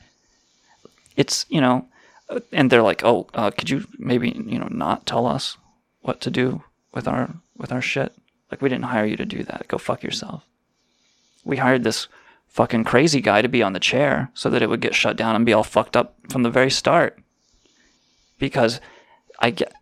[1.15, 1.88] It's you know,
[2.30, 5.56] uh, and they're like, oh, uh, could you maybe you know not tell us
[6.02, 6.62] what to do
[6.93, 8.12] with our with our shit?
[8.52, 9.67] Like we didn't hire you to do that.
[9.69, 10.43] Go fuck yourself.
[11.45, 12.08] We hired this
[12.49, 15.36] fucking crazy guy to be on the chair so that it would get shut down
[15.38, 17.17] and be all fucked up from the very start.
[18.39, 18.82] Because
[19.39, 19.73] I get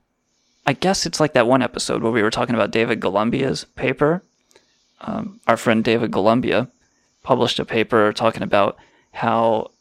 [0.65, 4.21] I guess it's like that one episode where we were talking about David Golumbia's paper.
[5.01, 6.67] Um, our friend David Golumbia
[7.23, 8.77] published a paper talking about
[9.11, 9.71] how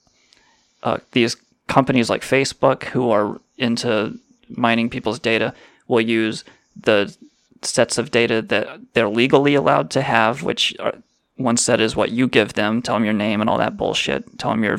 [0.83, 1.37] uh, these
[1.69, 5.55] companies like Facebook, who are into mining people's data,
[5.87, 7.15] will use the
[7.63, 10.95] sets of data that they're legally allowed to have, which are,
[11.37, 14.39] one set is what you give them, tell them your name and all that bullshit,
[14.39, 14.79] tell them your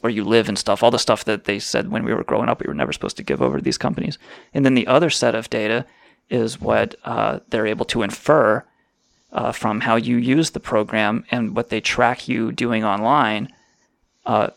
[0.00, 2.48] where you live and stuff, all the stuff that they said when we were growing
[2.48, 4.18] up we were never supposed to give over to these companies.
[4.54, 5.86] And then the other set of data
[6.30, 8.64] is what uh, they're able to infer
[9.32, 13.48] uh, from how you use the program and what they track you doing online,
[14.26, 14.48] uh,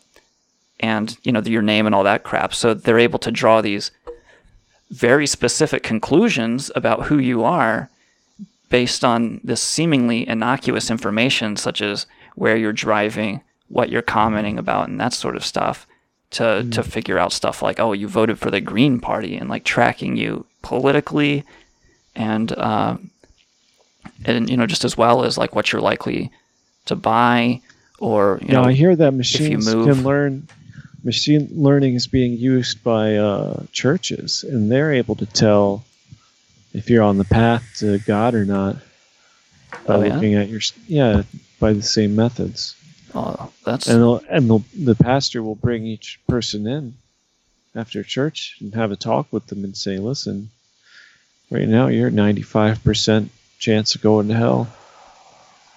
[0.80, 2.54] and you know your name and all that crap.
[2.54, 3.92] So they're able to draw these
[4.90, 7.90] very specific conclusions about who you are
[8.70, 12.06] based on this seemingly innocuous information, such as
[12.36, 15.88] where you're driving, what you're commenting about, and that sort of stuff.
[16.36, 16.72] To, Mm.
[16.76, 20.16] to figure out stuff like oh you voted for the Green Party and like tracking
[20.16, 21.44] you politically
[22.16, 22.96] and uh,
[24.24, 26.32] and you know just as well as like what you're likely
[26.86, 27.60] to buy
[28.00, 30.48] or you now know I hear that you machines can learn.
[31.04, 35.84] Machine learning is being used by uh, churches, and they're able to tell
[36.74, 38.78] if you're on the path to God or not
[39.86, 40.14] by Oh, yeah?
[40.14, 41.24] looking at your yeah
[41.60, 42.76] by the same methods.
[43.14, 46.96] Oh, that's And they'll, and they'll, the pastor will bring each person in
[47.76, 50.50] after church and have a talk with them and say, "Listen,
[51.50, 54.68] right now you're at 95% chance of going to hell."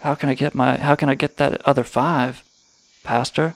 [0.05, 2.45] how can I get my how can I get that other five,
[3.03, 3.55] Pastor?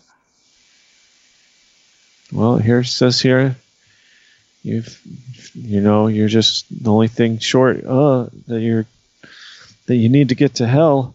[2.33, 3.57] Well, here it says here,
[4.62, 4.99] you've,
[5.55, 8.87] you know, you're just the only thing short, uh, that you're,
[9.87, 11.14] that you need to get to hell,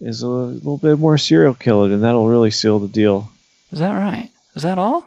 [0.00, 3.30] is a little bit more serial killer, and that'll really seal the deal.
[3.72, 4.30] Is that right?
[4.54, 5.02] Is that all?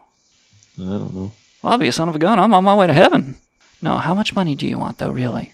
[0.78, 1.32] I don't know.
[1.62, 2.40] Well, I'll be a son of a gun.
[2.40, 3.36] I'm on my way to heaven.
[3.82, 5.54] No, how much money do you want though, really?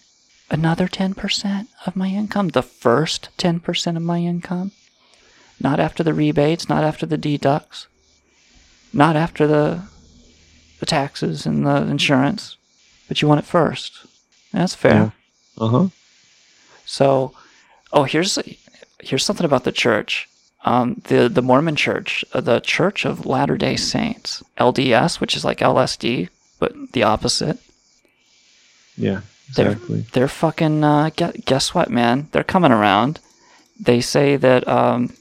[0.50, 2.50] Another 10% of my income?
[2.50, 4.72] The first 10% of my income?
[5.60, 7.88] Not after the rebates, not after the deducts,
[8.94, 9.84] not after the
[10.80, 12.58] the taxes and the insurance,
[13.08, 14.06] but you want it first.
[14.52, 15.14] That's fair.
[15.58, 15.64] Yeah.
[15.64, 15.88] Uh huh.
[16.86, 17.34] So,
[17.94, 18.38] oh, here's
[19.06, 20.28] here's something about the church.
[20.64, 25.46] Um, the the Mormon Church, uh, the Church of Latter Day Saints, LDS, which is
[25.46, 27.60] like LSD, but the opposite.
[28.98, 29.22] Yeah.
[29.56, 30.06] They're Exactly.
[30.14, 30.84] they're fucking.
[30.84, 32.30] Uh, guess what, man?
[32.32, 33.20] They're coming around.
[33.80, 35.14] They say that um,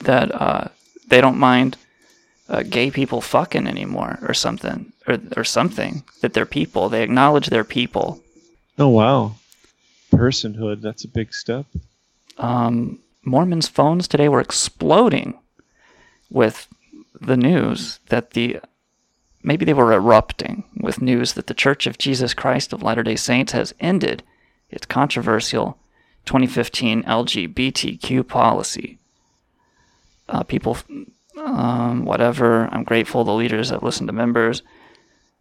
[0.00, 0.68] that uh,
[1.08, 1.76] they don't mind
[2.48, 6.04] uh, gay people fucking anymore, or something, or or something.
[6.22, 6.88] That they're people.
[6.88, 8.22] They acknowledge they're people.
[8.78, 9.34] Oh wow.
[10.10, 10.80] Personhood.
[10.80, 11.66] That's a big step.
[12.38, 15.38] Um, Mormons' phones today were exploding
[16.30, 16.68] with
[17.20, 18.60] the news that the
[19.42, 23.16] maybe they were erupting with news that the Church of Jesus Christ of Latter day
[23.16, 24.22] Saints has ended
[24.70, 25.78] its controversial
[26.26, 28.98] 2015 LGBTQ policy.
[30.28, 30.78] Uh, people,
[31.36, 34.62] um, whatever, I'm grateful the leaders have listened to members.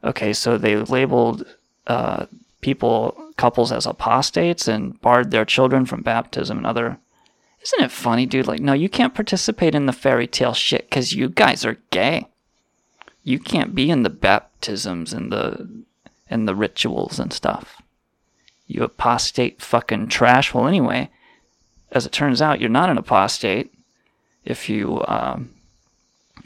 [0.04, 1.46] Okay, so they labeled
[1.88, 2.26] uh,
[2.62, 7.00] people, couples as apostates and barred their children from baptism and other.
[7.64, 8.46] Isn't it funny, dude?
[8.46, 12.28] Like, no, you can't participate in the fairy tale shit because you guys are gay.
[13.24, 15.68] You can't be in the baptisms and the
[16.30, 17.82] and the rituals and stuff.
[18.68, 20.54] You apostate fucking trash.
[20.54, 21.10] Well, anyway,
[21.92, 23.74] as it turns out, you're not an apostate
[24.46, 25.50] if you um,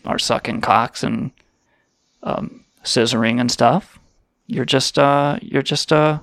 [0.05, 1.31] are sucking cocks and
[2.23, 3.99] um, scissoring and stuff.
[4.47, 6.19] You're just uh, you're just uh,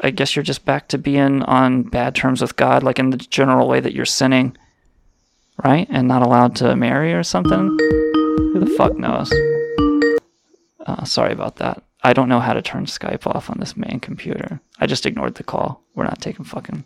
[0.00, 3.16] I guess you're just back to being on bad terms with God, like in the
[3.16, 4.56] general way that you're sinning,
[5.64, 5.88] right?
[5.90, 7.58] And not allowed to marry or something.
[7.58, 9.32] Who the fuck knows?
[10.86, 11.82] Uh, sorry about that.
[12.02, 14.60] I don't know how to turn Skype off on this main computer.
[14.78, 15.82] I just ignored the call.
[15.96, 16.84] We're not taking fucking.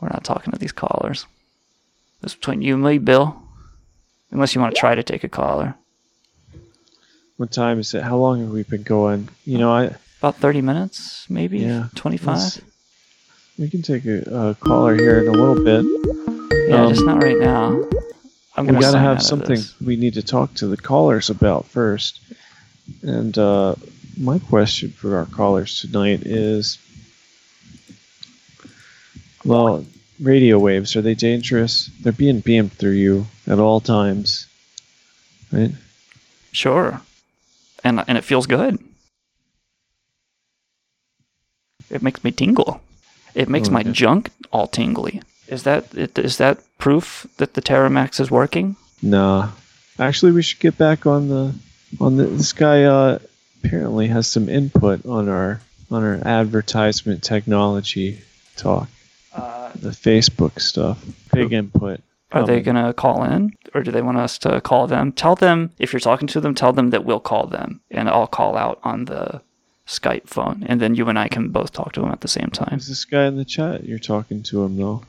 [0.00, 1.26] We're not talking to these callers.
[2.22, 3.42] It's between you and me, Bill.
[4.30, 5.74] Unless you want to try to take a caller.
[7.36, 8.02] What time is it?
[8.02, 9.28] How long have we been going?
[9.44, 11.60] You know, I About 30 minutes, maybe?
[11.60, 11.86] Yeah.
[11.94, 12.62] 25?
[13.58, 15.84] we can take a, a caller here in a little bit.
[16.68, 17.82] Yeah, Um, just not right now.
[18.56, 22.20] I'm we got to have something we need to talk to the callers about first.
[23.02, 23.76] And uh,
[24.18, 26.78] my question for our callers tonight is
[29.44, 29.86] well,
[30.20, 31.90] radio waves, are they dangerous?
[32.00, 34.46] They're being beamed through you at all times,
[35.50, 35.72] right?
[36.52, 37.00] Sure.
[37.84, 38.78] And and it feels good.
[41.90, 42.80] It makes me tingle.
[43.34, 45.22] It makes Oh, my junk all tingly.
[45.48, 48.76] Is that is that proof that the Terramax is working?
[49.02, 49.50] Nah.
[49.98, 51.54] Actually, we should get back on the
[52.00, 52.84] on the, this guy.
[52.84, 53.18] Uh,
[53.62, 58.20] apparently has some input on our on our advertisement technology
[58.56, 58.88] talk,
[59.34, 61.04] Uh, the Facebook stuff.
[61.32, 62.00] Big input.
[62.32, 65.12] are they gonna call in, or do they want us to call them?
[65.12, 68.26] Tell them if you're talking to them, tell them that we'll call them, and I'll
[68.28, 69.42] call out on the
[69.90, 72.50] Skype phone, and then you and I can both talk to him at the same
[72.50, 72.78] time.
[72.78, 73.84] Is this guy in the chat?
[73.84, 75.02] You're talking to him though.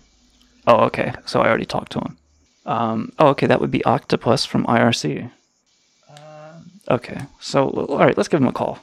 [0.65, 1.13] Oh, okay.
[1.25, 2.17] So I already talked to him.
[2.65, 3.45] Um, oh, okay.
[3.45, 5.29] That would be Octopus from IRC.
[6.09, 6.53] Uh,
[6.89, 7.21] okay.
[7.39, 8.79] So, all right, let's give him a call.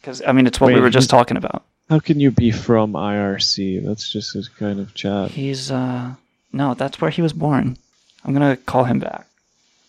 [0.00, 1.64] Because, I mean, it's what we were just talking about.
[1.88, 3.84] How can you be from IRC?
[3.84, 5.30] That's just his kind of chat.
[5.30, 6.14] He's, uh,
[6.52, 7.76] no, that's where he was born.
[8.24, 9.26] I'm going to call him back.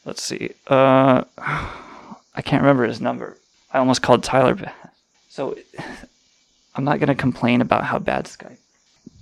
[0.06, 0.52] Let's see.
[0.68, 3.38] Uh, I can't remember his number.
[3.74, 4.87] I almost called Tyler back.
[5.38, 5.56] So,
[6.74, 8.58] I'm not going to complain about how bad Skype.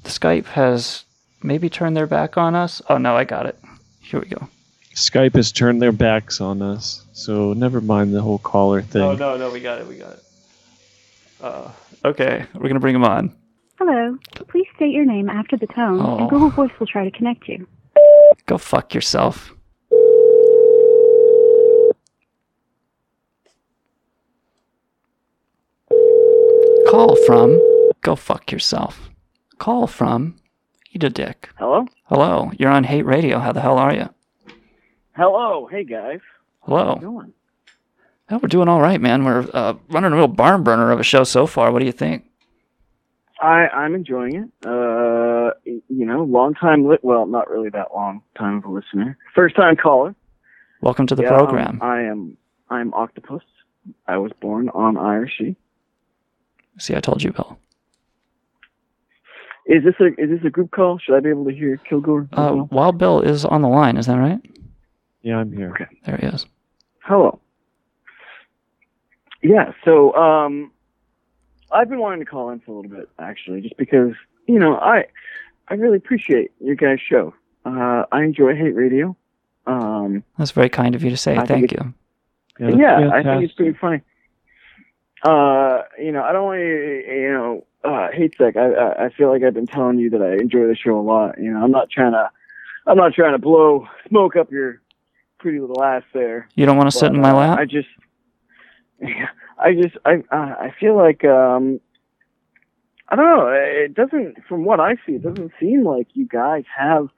[0.06, 1.04] Skype has
[1.44, 2.82] maybe turned their back on us.
[2.88, 3.60] Oh, no, I got it.
[4.00, 4.48] Here we go.
[4.94, 9.02] Skype has turned their backs on us, so never mind the whole caller thing.
[9.02, 10.24] No, no, no, we got it, we got it.
[11.42, 11.72] Uh,
[12.06, 13.36] okay, we're gonna bring him on.
[13.78, 14.18] Hello.
[14.48, 16.20] Please state your name after the tone, Oh.
[16.20, 17.68] and Google Voice will try to connect you.
[18.46, 19.54] Go fuck yourself.
[26.96, 27.62] Call from.
[28.04, 29.10] Go fuck yourself.
[29.58, 30.38] Call from.
[30.94, 31.50] Eat a dick.
[31.58, 31.86] Hello?
[32.06, 33.40] Hello, you're on Hate Radio.
[33.40, 34.08] How the hell are you?
[35.12, 35.68] Hello.
[35.70, 36.22] Hey, guys.
[36.62, 36.86] Hello.
[36.86, 37.34] How's it going?
[38.32, 39.26] Oh, we're doing all right, man.
[39.26, 41.70] We're uh, running a real barn burner of a show so far.
[41.74, 42.24] What do you think?
[43.42, 44.66] I, I'm enjoying it.
[44.66, 49.18] Uh, you know, long time, li- well, not really that long time of a listener.
[49.36, 50.16] First time caller.
[50.80, 51.80] Welcome to the Yeah, um, program.
[51.82, 52.38] I am,
[52.70, 53.44] I'm Octopus.
[54.08, 55.58] I was born on IRC.
[56.78, 57.58] See, I told you, Bill.
[59.68, 61.00] Is this a, is this a group call?
[61.00, 62.28] Should I be able to hear Kilgore?
[62.34, 62.70] as Uh, well?
[62.72, 63.98] Wild Bill is on the line.
[63.98, 64.40] Is that right?
[65.24, 65.72] Yeah, I'm here.
[65.72, 65.86] Okay.
[66.06, 66.46] There he is.
[67.00, 67.40] Hello.
[69.42, 70.72] Yeah, so um
[71.72, 74.14] I've been wanting to call in for a little bit actually, just because,
[74.48, 75.06] you know, I
[75.68, 77.34] I really appreciate your guys' show.
[77.66, 79.16] Uh I enjoy hate radio.
[79.68, 81.38] Um That's very kind of you to say.
[81.38, 81.94] I Thank you.
[82.60, 84.02] that's yeah, I think it's pretty funny.
[85.26, 88.56] Uh, you know, I don't want to, you know, uh, hate sec.
[88.56, 91.02] I, I I feel like I've been telling you that I enjoy the show a
[91.02, 91.40] lot.
[91.40, 92.30] You know, I'm not trying to,
[92.86, 94.82] I'm not trying to blow smoke up your
[95.40, 96.48] pretty little ass there.
[96.56, 97.60] You don't want to sit in my uh, lap?
[97.60, 97.88] I just,
[99.58, 101.80] I just, I, uh, I feel like, um,
[103.10, 103.48] I don't know.
[103.50, 107.10] It doesn't, from what I see, it doesn't seem like you guys have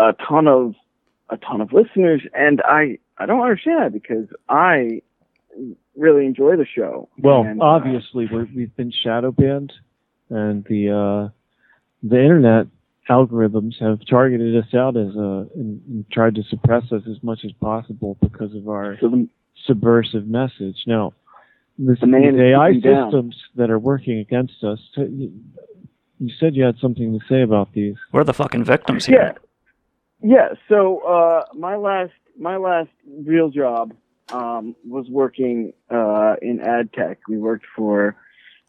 [0.00, 0.74] a ton of,
[1.28, 5.02] a ton of listeners, and I, I don't understand that because I
[5.96, 7.08] really enjoy the show.
[7.18, 9.72] Well, And, uh, obviously we're, we've been shadow banned,
[10.30, 11.28] and the uh,
[12.02, 12.66] the internet
[13.08, 17.40] algorithms have targeted us out as a and, and tried to suppress us as much
[17.44, 19.28] as possible because of our so the,
[19.66, 20.76] subversive message.
[20.86, 21.12] Now,
[21.78, 23.10] this, The man these AI keeping down.
[23.10, 24.78] systems that are working against us.
[24.94, 25.32] t- You
[26.18, 27.94] you said you had something to say about these.
[28.12, 29.34] We're the fucking victims yeah, here.
[30.22, 30.48] yeah.
[30.68, 32.88] So uh, my last, my last
[33.24, 33.92] real job
[34.32, 37.20] um, was working uh, in ad tech.
[37.28, 38.16] We worked for,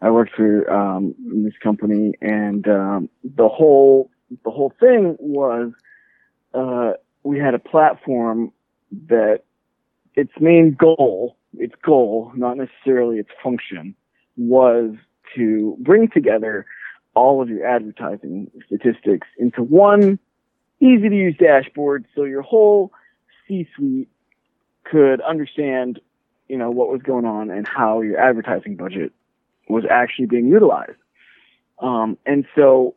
[0.01, 4.11] I worked for um, this company, and um, the whole
[4.43, 5.71] the whole thing was
[6.53, 6.93] uh,
[7.23, 8.51] we had a platform
[9.07, 9.43] that
[10.15, 13.95] its main goal, its goal, not necessarily its function,
[14.35, 14.91] was
[15.35, 16.65] to bring together
[17.15, 20.19] all of your advertising statistics into one
[20.79, 22.91] easy to use dashboard so your whole
[23.47, 24.09] C-suite
[24.89, 25.99] could understand,
[26.47, 29.11] you know, what was going on and how your advertising budget
[29.67, 30.97] was actually being utilized.
[31.79, 32.95] Um, and so,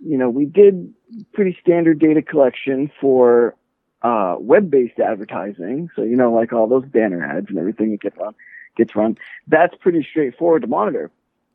[0.00, 0.94] you know, we did
[1.32, 3.54] pretty standard data collection for
[4.02, 5.88] uh, web-based advertising.
[5.96, 8.34] So, you know, like all those banner ads and everything that gets run,
[8.76, 9.16] gets run.
[9.46, 11.10] That's pretty straightforward to monitor.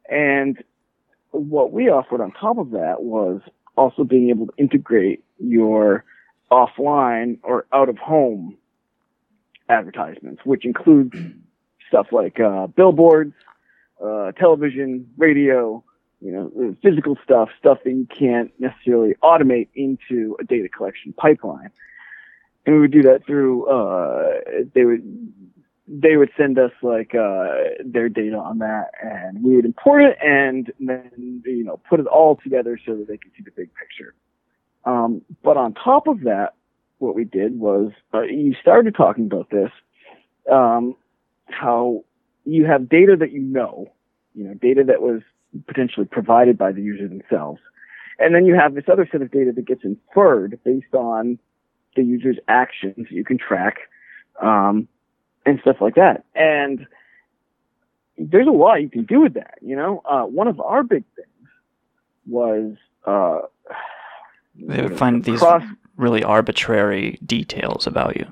[0.10, 0.62] And
[1.32, 3.42] what we offered on top of that was
[3.78, 6.04] also being able to integrate your
[6.52, 8.58] offline or out of home
[9.69, 11.17] advertisements, which includes
[11.88, 13.34] stuff like uh, billboards,
[14.03, 15.84] uh, television, radio,
[16.22, 21.72] you know, physical stuff, stuff that you can't necessarily automate into a data collection pipeline.
[22.65, 24.41] And we would do that through, uh,
[24.74, 25.32] they would,
[25.88, 27.47] they would send us like, uh,
[27.84, 32.05] their data on that and we would import it and then, you know, put it
[32.05, 34.13] all together so that they could see the big picture.
[34.86, 36.53] Um, but on top of that,
[37.00, 39.72] what we did was, uh, you started talking about this,
[40.52, 40.95] um,
[41.45, 42.04] how
[42.45, 43.91] you have data that you know,
[44.34, 45.22] you know, data that was
[45.68, 47.60] potentially provided by the user themselves.
[48.20, 51.39] And then you have this other set of data that gets inferred based on
[51.95, 53.78] the user's actions you can track,
[54.41, 54.88] um,
[55.45, 56.24] and stuff like that.
[56.36, 56.86] And,
[58.20, 59.56] there's a lot you can do with that.
[59.62, 61.50] You know, uh, one of our big things
[62.28, 62.76] was
[63.06, 63.47] uh,
[64.56, 65.64] They would find these cross
[66.00, 68.26] really arbitrary details about you.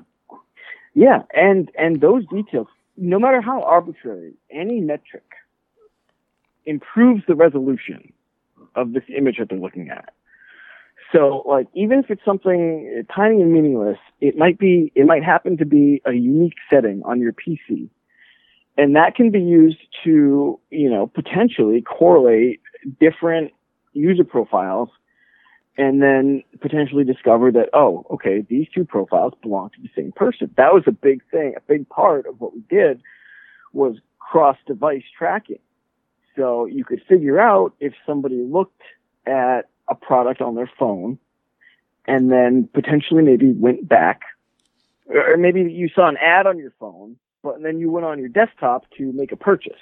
[0.94, 2.66] Yeah, and and those details,
[2.96, 5.22] no matter how arbitrary, any metric
[6.66, 8.12] improves the resolution
[8.74, 10.12] of this image that they're looking at.
[11.12, 15.56] So, like, even if it's something tiny and meaningless, it might be, it might happen
[15.56, 17.88] to be a unique setting on your PC,
[18.76, 22.60] and that can be used to, you know, potentially correlate
[23.00, 23.52] different
[23.94, 24.90] user profiles
[25.78, 30.52] and then potentially discover that, oh, okay, these two profiles belong to the same person.
[30.56, 31.54] That was a big thing.
[31.56, 33.00] A big part of what we did
[33.72, 35.60] was cross device tracking.
[36.36, 38.82] So you could figure out if somebody looked
[39.24, 41.18] at a product on their phone
[42.06, 44.22] and then potentially maybe went back,
[45.08, 48.28] or maybe you saw an ad on your phone, but then you went on your
[48.28, 49.72] desktop to make a purchase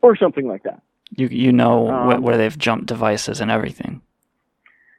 [0.00, 0.80] or something like that.
[1.16, 4.00] You you know Um, where they've jumped devices and everything.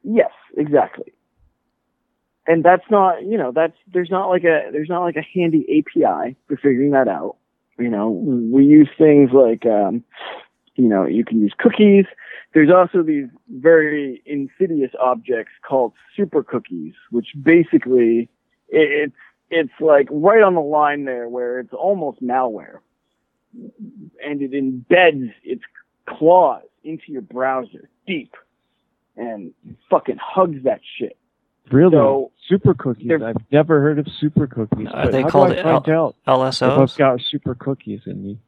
[0.04, 1.14] Yes, exactly.
[2.48, 5.66] And that's not, you know, that's there's not like a there's not like a handy
[5.80, 7.36] API for figuring that out.
[7.78, 10.04] You know, we use things like, um,
[10.76, 12.06] you know, you can use cookies.
[12.54, 18.30] There's also these very insidious objects called super cookies, which basically
[18.68, 19.16] it, it's
[19.52, 22.80] it's like right on the line there where it's almost malware,
[23.54, 25.62] and it embeds its
[26.08, 28.36] claws into your browser deep
[29.20, 29.54] and
[29.90, 31.18] fucking hugs that shit.
[31.72, 31.92] Really?
[31.92, 33.12] So- super cookies.
[33.24, 34.88] I've never heard of super cookies.
[34.92, 36.80] Are but they how called do I find out if LSOs?
[36.94, 38.40] I've got super cookies in me?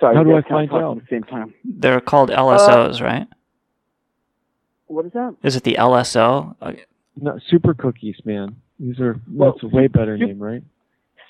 [0.00, 0.96] Sorry, How do I find out?
[0.98, 1.54] At the same time.
[1.64, 3.26] They're called Uh, LSOs, right?
[4.86, 5.34] What is that?
[5.42, 6.56] Is it the LSO?
[6.62, 6.72] Uh,
[7.20, 8.56] No, super cookies, man.
[8.78, 10.62] These are Well, that's a way better sup- name, right?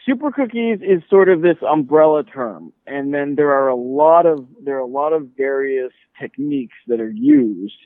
[0.08, 4.46] Super cookies is sort of this umbrella term, and then there are a lot of
[4.64, 7.76] there are a lot of various techniques that are used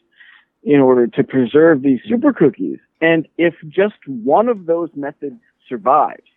[0.63, 2.79] in order to preserve these super cookies.
[3.01, 6.31] And if just one of those methods survives,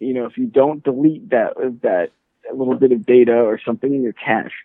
[0.00, 2.08] you know, if you don't delete that that
[2.52, 4.64] little bit of data or something in your cache,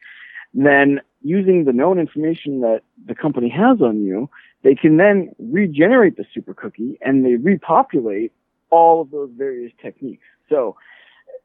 [0.55, 4.27] then using the known information that the company has on you,
[4.63, 8.31] they can then regenerate the super cookie and they repopulate
[8.76, 10.26] all of those various techniques.
[10.49, 10.76] So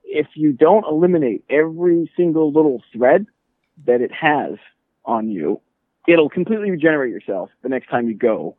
[0.04, 3.26] if you don't eliminate every single little thread
[3.86, 4.54] that it has
[5.04, 5.60] on you,
[6.06, 8.56] it'll completely regenerate yourself the next time you go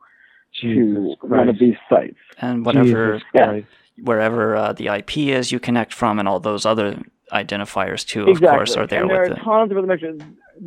[0.52, 2.18] Jesus to one of these sites.
[2.40, 3.60] and whatever Yeah.
[4.02, 6.88] Wherever uh, the IP is you connect from, and all those other
[7.42, 8.56] identifiers too, of exactly.
[8.56, 9.44] course, are there and there with are it.
[9.44, 10.18] tons of other measures.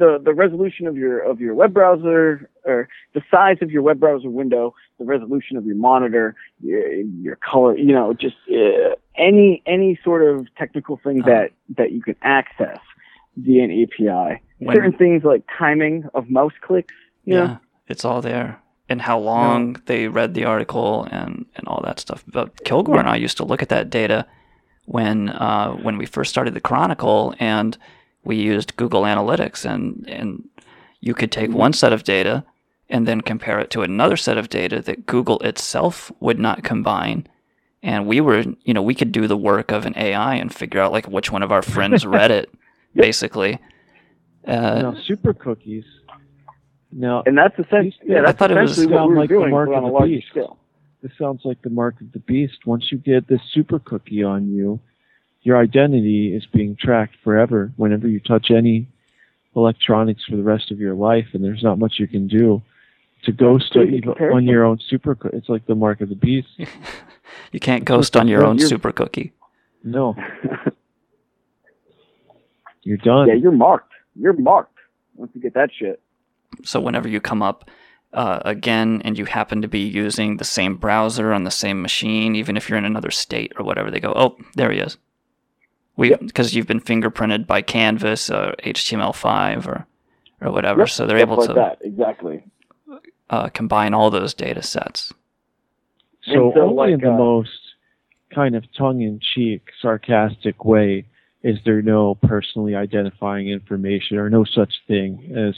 [0.01, 3.99] The the resolution of your of your web browser or the size of your web
[3.99, 9.61] browser window, the resolution of your monitor, your, your color, you know, just uh, any
[9.65, 11.29] any sort of technical thing Uh-huh.
[11.31, 12.79] that that you can access
[13.37, 14.41] via an API.
[14.59, 16.93] When- Certain things like timing of mouse clicks,
[17.25, 17.57] you know, Yeah,
[17.87, 18.59] it's all there.
[18.89, 22.23] And how long they read the article and, and all that stuff.
[22.27, 24.25] But Kilgore and I used to look at that data
[24.85, 27.77] when uh, when we first started the Chronicle, and
[28.25, 30.43] we used Google Analytics, and and
[30.99, 32.43] you could take one set of data
[32.93, 37.25] and then compare it to another set of data that Google itself would not combine.
[37.81, 40.79] And we were, you know, we could do the work of an AI and figure
[40.79, 42.53] out like which one of our friends read it,
[42.95, 43.59] basically.
[44.47, 45.83] Uh, now, super cookies.
[46.91, 49.29] Now, and that's essentially yeah, I that's thought it was essentially what we were like
[49.29, 50.27] the mark on of a the beast.
[50.29, 50.59] scale.
[51.01, 52.67] this sounds like the mark of the beast.
[52.67, 54.79] Once you get this super cookie on you,
[55.41, 57.73] your identity is being tracked forever.
[57.75, 58.87] Whenever you touch any
[59.55, 62.61] electronics for the rest of your life, and there's not much you can do
[63.23, 65.15] to ghost Pretty good even on your own super.
[65.15, 66.47] Co- it's like the mark of the beast.
[67.51, 69.33] you can't ghost on your own You're- super cookie.
[69.83, 70.15] No,
[72.83, 73.27] you're done.
[73.27, 73.91] yeah, you're marked.
[74.15, 74.77] You're marked
[75.15, 76.01] once you get that shit.
[76.63, 77.69] So whenever you come up
[78.13, 82.35] uh, again and you happen to be using the same browser on the same machine,
[82.35, 84.97] even if you're in another state or whatever, they go, "Oh, there he is."
[85.95, 86.21] We Yep.
[86.27, 89.85] because you've been fingerprinted by Canvas, or HTML5, or
[90.41, 92.43] or whatever, Yep, so they're stuff able like to that exactly.
[93.29, 95.13] Uh, combine all those data sets.
[96.23, 97.59] So, And so, only like, in the uh, most
[98.33, 101.05] kind of tongue-in-cheek, sarcastic way
[101.43, 105.55] is there no personally identifying information or no such thing as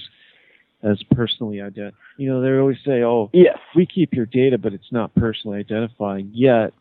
[0.84, 1.94] as personally ident.
[2.18, 3.58] You know, they always say, "Oh, Yes.
[3.76, 6.74] we keep your data, but it's not personally identifying." Yet,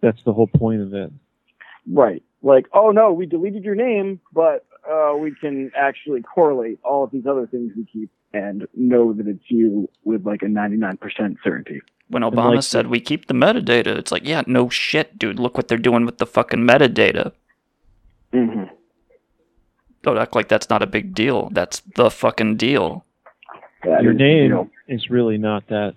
[0.00, 1.12] that's the whole point of it.
[1.90, 2.22] Right.
[2.42, 7.10] Like, oh no, we deleted your name, but uh, we can actually correlate all of
[7.10, 10.98] these other things we keep and know that it's you with like a 99%
[11.42, 11.80] certainty.
[12.08, 15.38] When Obama like- said we keep the metadata, it's like, yeah, no shit, dude.
[15.38, 17.32] Look what they're doing with the fucking metadata.
[18.32, 18.64] hmm
[20.02, 21.48] don't act like that's not a big deal.
[21.50, 23.04] That's the fucking deal.
[23.84, 25.94] That Your is, name you know, is really not that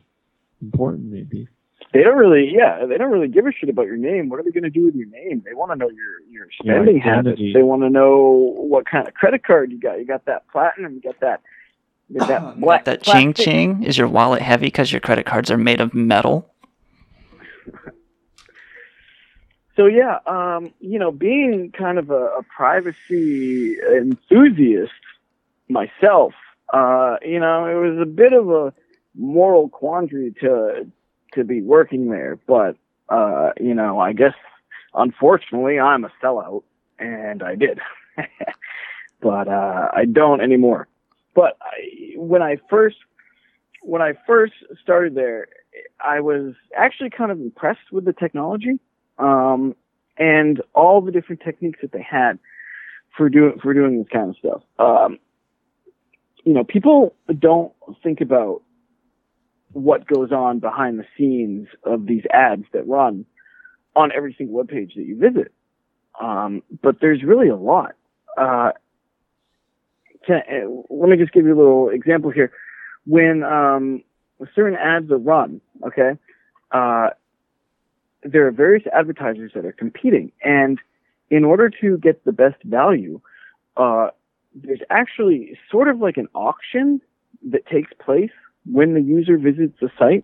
[0.61, 1.47] important, maybe.
[1.93, 4.27] they don't really, yeah, they don't really give a shit about your name.
[4.29, 5.43] What are they going to do with your name?
[5.45, 7.39] They want to know your your Your spending habits.
[7.53, 9.99] They want to know what kind of credit card you got.
[9.99, 10.95] You got that platinum.
[10.95, 11.41] You got that.
[12.19, 12.85] Got that black.
[12.85, 16.49] that ching ching is your wallet heavy because your credit cards are made of metal.
[19.77, 24.91] So yeah, um, you know, being kind of a, a privacy enthusiast
[25.69, 26.33] myself,
[26.73, 28.73] uh, you know, it was a bit of a
[29.15, 30.87] moral quandary to
[31.33, 32.75] to be working there, but
[33.07, 34.35] uh, you know, I guess
[34.93, 36.63] unfortunately I'm a sellout,
[36.99, 37.79] and I did,
[39.21, 40.89] but uh, I don't anymore.
[41.33, 42.97] But I, when I first
[43.81, 45.47] when I first started there,
[46.03, 48.79] I was actually kind of impressed with the technology
[49.17, 49.75] um,
[50.17, 52.39] and all the different techniques that they had
[53.17, 54.61] for doing for doing this kind of stuff.
[54.79, 55.19] Um,
[56.43, 57.71] you know, people don't
[58.03, 58.61] think about
[59.73, 63.25] what goes on behind the scenes of these ads that run
[63.95, 65.51] on every single web page that you visit.
[66.19, 67.93] Um, but there's really a lot.
[68.37, 68.71] Uh,
[70.25, 72.51] can, uh, let me just give you a little example here.
[73.05, 74.03] When um,
[74.55, 76.11] certain ads are run, okay,
[76.71, 77.09] uh,
[78.23, 80.79] there are various advertisers that are competing, and
[81.29, 83.19] in order to get the best value,
[83.77, 84.09] uh,
[84.53, 87.01] there's actually sort of like an auction
[87.49, 88.31] that takes place
[88.71, 90.23] when the user visits the site,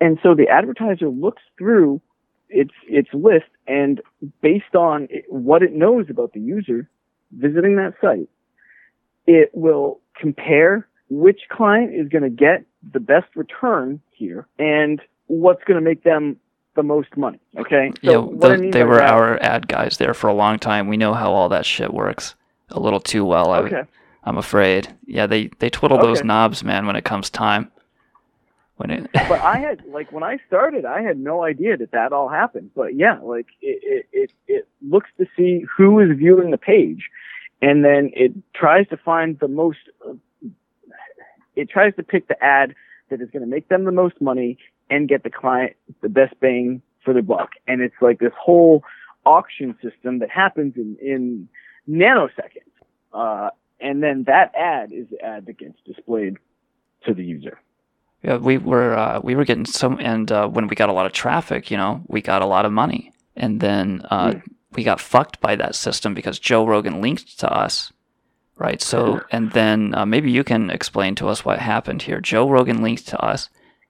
[0.00, 2.00] and so the advertiser looks through
[2.48, 4.00] its its list, and
[4.40, 6.88] based on what it knows about the user
[7.32, 8.28] visiting that site,
[9.26, 15.62] it will compare which client is going to get the best return here and what's
[15.64, 16.36] going to make them
[16.74, 17.40] the most money.
[17.58, 17.90] Okay.
[18.04, 20.58] So yeah, what I mean they were that- our ad guys there for a long
[20.58, 20.88] time.
[20.88, 22.34] We know how all that shit works
[22.70, 23.50] a little too well.
[23.52, 23.82] I, Okay.
[24.24, 24.88] I'm afraid.
[25.06, 27.70] Yeah, they they twiddle those knobs, man, when it comes time.
[28.76, 32.12] When it but I had like when I started, I had no idea that that
[32.12, 32.72] all happened.
[32.74, 37.08] But yeah, like it it it, it looks to see who is viewing the page,
[37.62, 39.78] and then it tries to find the most.
[41.54, 42.74] It tries to pick the ad
[43.10, 44.58] that is going to make them the most money
[44.90, 47.50] and get the client the best bang for their buck.
[47.66, 48.84] And it's like this whole
[49.24, 51.48] auction system that happens in in
[51.88, 52.62] nanoseconds.
[53.12, 53.50] Uh,
[53.80, 56.36] and then that ad is the ad that gets displayed
[57.04, 57.58] to the user.
[58.22, 61.06] Yeah, we were uh, we were getting some, and uh, when we got a lot
[61.06, 64.34] of traffic, you know, we got a lot of money, and then uh,
[64.76, 67.92] we got fucked by that system because Joe Rogan linked to us,
[68.56, 68.80] right?
[68.82, 72.20] So, and then uh, maybe you can explain to us what happened here.
[72.20, 73.48] Joe Rogan linked to us.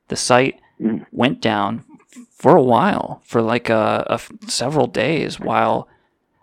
[0.09, 1.07] The site Mm.
[1.11, 1.85] went down
[2.37, 5.89] for a while, for like a, a f- several days, while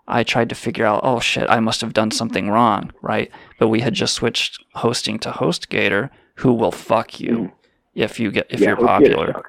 [0.08, 3.30] I tried to figure out, oh shit, I must have done something wrong, right?
[3.60, 7.52] But we had just switched hosting to HostGator, who will fuck you
[7.94, 9.44] if you get if Yeah, you're let's get it, popular.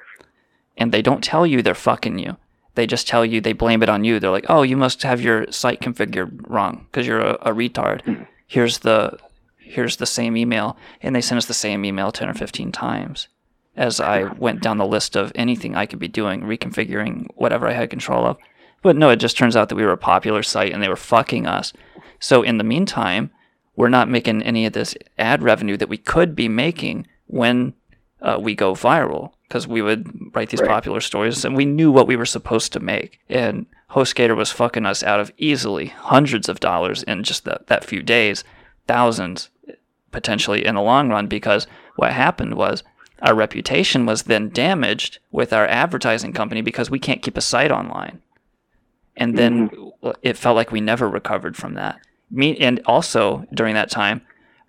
[0.77, 2.37] And they don't tell you they're fucking you.
[2.75, 4.19] They just tell you they blame it on you.
[4.19, 8.27] They're like, oh, you must have your site configured wrong because you're a, a retard.
[8.47, 9.17] Here's the
[9.57, 13.27] here's the same email, and they send us the same email ten or fifteen times.
[13.75, 17.73] As I went down the list of anything I could be doing, reconfiguring whatever I
[17.73, 18.37] had control of.
[18.81, 20.95] But no, it just turns out that we were a popular site and they were
[20.95, 21.73] fucking us.
[22.19, 23.31] So in the meantime,
[23.75, 27.73] we're not making any of this ad revenue that we could be making when
[28.21, 30.69] uh, we go viral because we would write these Right.
[30.69, 33.19] popular stories and we knew what we were supposed to make.
[33.29, 37.85] And HostGator was fucking us out of easily hundreds of dollars in just that, that
[37.85, 38.43] few days,
[38.87, 39.49] thousands
[40.11, 41.67] potentially in the long run because
[41.97, 42.83] what happened was
[43.21, 47.71] our reputation was then damaged with our advertising company because we can't keep a site
[47.71, 48.21] online.
[49.17, 50.11] And then mm-hmm.
[50.21, 51.99] it felt like we never recovered from that.
[52.29, 54.21] Me and also during that time,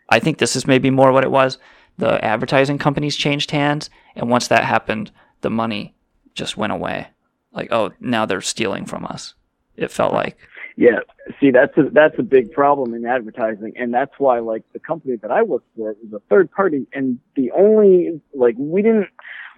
[0.09, 1.59] I think this is maybe more what it was.
[1.99, 5.94] The advertising companies changed hands, and once that happened, the money
[6.34, 7.09] just went away.
[7.53, 9.34] Like, oh, now they're stealing from us.
[9.76, 10.36] It felt like.
[10.76, 11.01] Yeah,
[11.40, 15.16] see, that's a that's a big problem in advertising, and that's why like the company
[15.16, 19.09] that I worked for was a third party, and the only like we didn't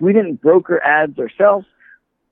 [0.01, 1.67] we didn't broker ads ourselves.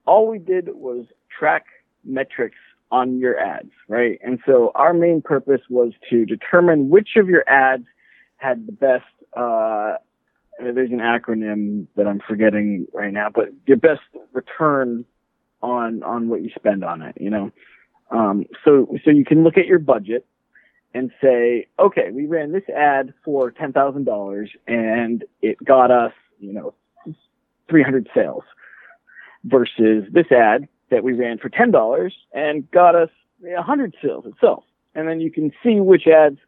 [0.07, 1.67] All we did was track
[2.05, 2.59] metrics
[2.93, 4.21] on your ads, right?
[4.23, 7.87] And so our main purpose was to determine which of your ads
[8.37, 9.05] had the best.
[9.37, 9.95] Uh,
[10.59, 14.01] there's an acronym that I'm forgetting right now, but your best
[14.33, 15.05] return
[15.63, 17.51] on on what you spend on it, you know.
[18.11, 20.27] Um, so, so you can look at your budget
[20.95, 26.13] and say, okay, we ran this ad for ten thousand dollars and it got us,
[26.39, 26.75] you know,
[27.69, 28.45] three hundred sales,
[29.45, 33.11] versus this ad that we ran for ten dollars and got us
[33.57, 34.65] a hundred sales itself.
[34.95, 36.39] And then you can see which ads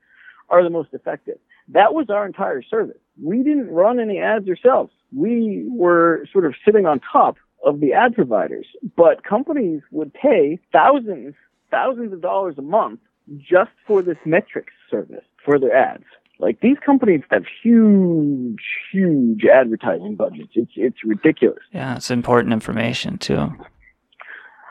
[0.49, 1.39] are the most effective.
[1.73, 2.97] That was our entire service.
[3.23, 4.93] We didn't run any ads ourselves.
[5.15, 8.67] We were sort of sitting on top of the ad providers,
[8.97, 11.35] but companies would pay thousands,
[11.71, 13.01] thousands of dollars a month
[13.37, 16.05] just for this metrics service for their ads.
[16.39, 18.63] Like these companies have huge,
[18.93, 20.51] huge advertising budgets.
[20.55, 21.59] It's it's ridiculous.
[21.73, 23.53] Yeah, it's important information too.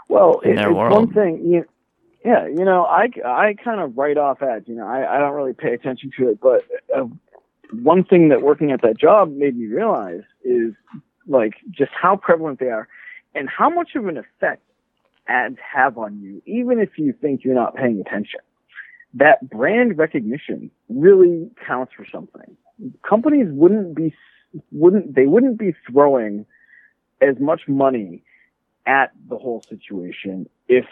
[0.07, 0.93] Well, In it, their it's world.
[0.93, 1.45] one thing.
[1.45, 1.65] You,
[2.25, 4.67] yeah, you know, I I kind of write off ads.
[4.67, 6.63] You know, I I don't really pay attention to it, but
[6.95, 7.05] uh,
[7.71, 10.73] one thing that working at that job made me realize is
[11.27, 12.87] like just how prevalent they are,
[13.35, 14.63] and how much of an effect
[15.27, 18.39] ads have on you, even if you think you're not paying attention.
[19.13, 22.57] That brand recognition really counts for something.
[23.07, 24.13] Companies wouldn't be
[24.71, 26.45] wouldn't they wouldn't be throwing
[27.21, 28.23] as much money
[28.85, 30.85] at the whole situation if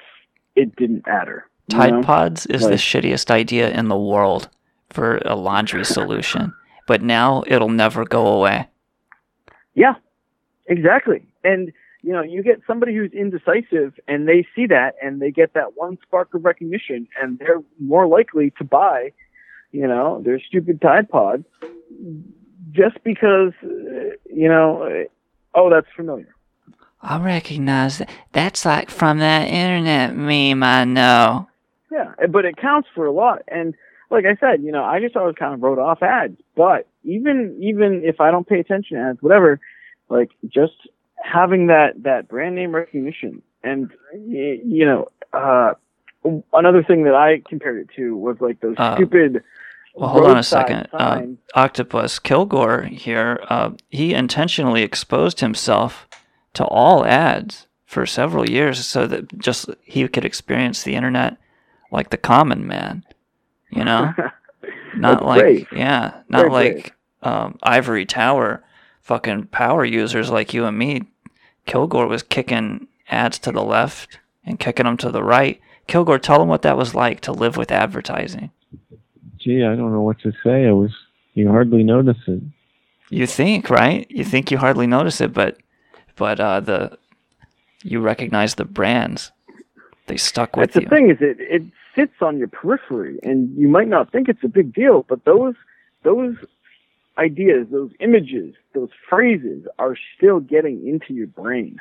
[0.55, 1.47] it didn't matter.
[1.69, 2.03] Tide know?
[2.03, 4.49] Pods is the shittiest idea in the world
[4.89, 6.53] for a laundry solution,
[6.87, 8.67] but now it'll never go away.
[9.73, 9.95] Yeah,
[10.67, 11.23] exactly.
[11.43, 11.71] And
[12.05, 15.75] you know, you get somebody who's indecisive, and they see that, and they get that
[15.75, 19.11] one spark of recognition, and they're more likely to buy,
[19.71, 21.43] you know, their stupid Tide Pod,
[22.71, 25.05] just because, uh, you know, uh,
[25.55, 26.34] oh, that's familiar.
[27.05, 28.09] I recognize that.
[28.31, 31.47] That's like from that internet meme I know.
[31.91, 33.43] Yeah, but it counts for a lot.
[33.47, 33.75] And
[34.09, 36.37] like I said, you know, I just always kind of wrote off ads.
[36.55, 39.59] But even even if I don't pay attention to ads, whatever,
[40.09, 40.73] like just
[41.23, 43.91] having that that brand name recognition and
[44.27, 45.73] you know, uh,
[46.53, 49.43] another thing that I compared it to was like those Uh, stupid.
[49.95, 50.89] Well, hold on a second.
[50.91, 51.21] Uh.
[51.53, 56.07] Octopus Kilgore here, uh, he intentionally exposed himself
[56.55, 61.37] to all ads for several years so that just he could experience the internet
[61.91, 63.03] like the common man.
[63.69, 64.13] You know?
[64.95, 65.67] not That's like brave.
[65.71, 68.63] yeah, not Very like um, Ivory Tower
[69.01, 71.03] fucking power users like you and me.
[71.65, 75.59] Kilgore was kicking ads to the left and kicking them to the right.
[75.87, 78.51] Kilgore, tell them what that was like to live with advertising.
[79.37, 80.67] Gee, I don't know what to say.
[80.67, 80.91] I was
[81.35, 82.41] you hardly notice it.
[83.09, 84.09] You think, right?
[84.09, 85.57] You think you hardly notice it, but
[86.15, 86.97] but uh, the
[87.83, 89.31] you recognize the brands.
[90.07, 90.87] They stuck with That's the you.
[90.89, 91.63] thing is it it
[91.95, 95.55] sits on your periphery, and you might not think it's a big deal, but those
[96.03, 96.35] those
[97.17, 101.77] ideas, those images, those phrases are still getting into your brain,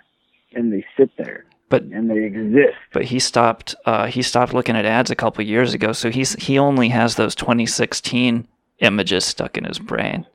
[0.54, 2.76] and they sit there But and they exist.
[2.92, 6.34] but he stopped uh, he stopped looking at ads a couple years ago, so he's
[6.34, 8.46] he only has those 2016
[8.80, 10.26] images stuck in his brain.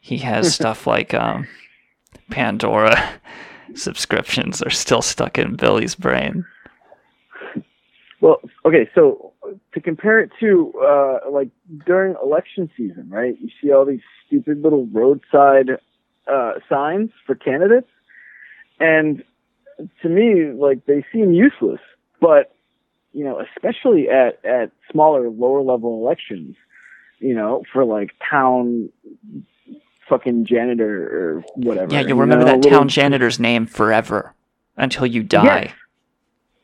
[0.00, 1.46] He has stuff like um,
[2.30, 3.20] Pandora
[3.74, 6.44] subscriptions are still stuck in Billy's brain.
[8.20, 9.32] Well, okay, so
[9.72, 11.48] to compare it to uh, like
[11.86, 13.34] during election season, right?
[13.40, 15.70] You see all these stupid little roadside
[16.30, 17.88] uh, signs for candidates,
[18.78, 19.24] and
[20.02, 21.80] to me, like they seem useless.
[22.20, 22.54] But
[23.12, 26.56] you know, especially at at smaller, lower level elections,
[27.18, 28.90] you know, for like town
[30.10, 31.06] fucking janitor
[31.38, 31.94] or whatever.
[31.94, 34.34] Yeah, you'll remember know, that little- town janitor's name forever
[34.76, 35.44] until you die.
[35.62, 35.74] Yes.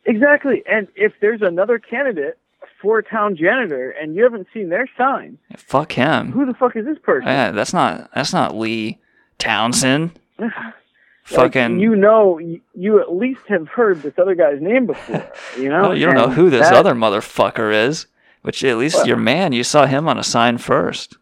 [0.04, 0.62] Exactly.
[0.70, 2.38] And if there's another candidate
[2.82, 6.32] for town janitor and you haven't seen their sign, Fuck him.
[6.32, 7.26] who the fuck is this person?
[7.28, 8.98] Yeah, that's not that's not Lee
[9.38, 10.10] Townsend.
[11.32, 15.28] Like, Fucking you know, you, you at least have heard this other guy's name before.
[15.58, 18.06] You know, Oh, you don't know who this that- other motherfucker is.
[18.42, 21.16] Which at least your man, you saw him on a sign first.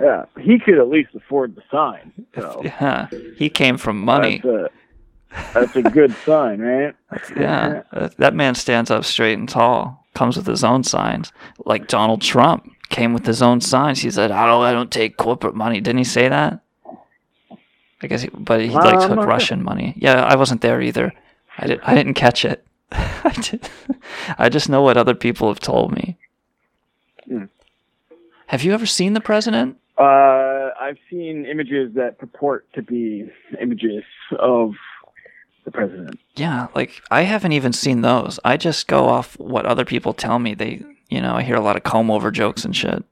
[0.00, 2.12] Yeah, he could at least afford the sign.
[2.34, 4.40] So Yeah, he came from money.
[4.44, 4.70] That's a,
[5.54, 6.94] that's a good sign, right?
[7.36, 7.82] Yeah,
[8.18, 10.06] that man stands up straight and tall.
[10.14, 11.32] Comes with his own signs,
[11.64, 14.00] like Donald Trump came with his own signs.
[14.00, 16.60] He said, "I don't, I don't take corporate money." Didn't he say that?
[18.02, 19.26] I guess, he, but he like took not sure.
[19.26, 19.94] Russian money.
[19.96, 21.12] Yeah, I wasn't there either.
[21.56, 21.80] I did.
[21.82, 22.64] I didn't catch it.
[22.92, 23.68] I did.
[24.38, 26.16] I just know what other people have told me.
[27.26, 27.44] Hmm.
[28.46, 29.76] Have you ever seen the president?
[29.98, 33.28] Uh, I've seen images that purport to be
[33.60, 34.04] images
[34.38, 34.72] of
[35.64, 36.20] the president.
[36.36, 38.38] Yeah, like I haven't even seen those.
[38.44, 40.54] I just go off what other people tell me.
[40.54, 43.04] They, you know, I hear a lot of comb over jokes and shit.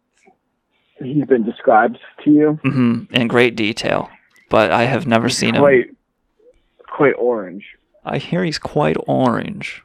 [1.02, 4.08] He's been described to you hmm in great detail,
[4.48, 5.60] but I have never seen him.
[5.62, 5.90] quite,
[6.86, 7.64] quite orange.
[8.04, 9.82] I hear he's quite orange.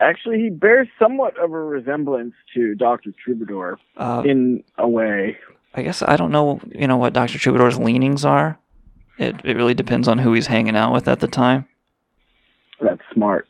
[0.00, 5.38] Actually, he bears somewhat of a resemblance to Doctor Troubadour Uh, in a way.
[5.74, 7.38] I guess I don't know, you know, what Dr.
[7.38, 8.58] Troubadour's leanings are.
[9.18, 11.66] It it really depends on who he's hanging out with at the time.
[12.80, 13.48] That's smart,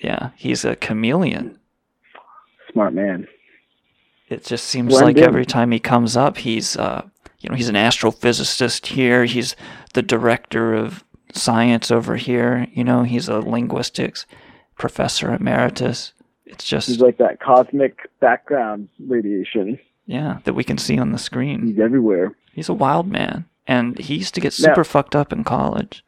[0.00, 1.58] Yeah, he's a chameleon.
[2.72, 3.26] smart man.
[4.28, 7.08] It just seems like every time he comes up, he's uh,
[7.40, 9.24] you know, he's an astrophysicist here.
[9.24, 9.56] He's
[9.94, 12.66] the director of science over here.
[12.72, 14.26] You know, he's a linguistics
[14.78, 16.12] professor emeritus.
[16.44, 19.78] It's just He's like that cosmic background radiation.
[20.06, 21.66] Yeah that we can see on the screen.
[21.66, 22.32] He's everywhere.
[22.52, 26.02] He's a wild man, and he used to get Now- super fucked up in college.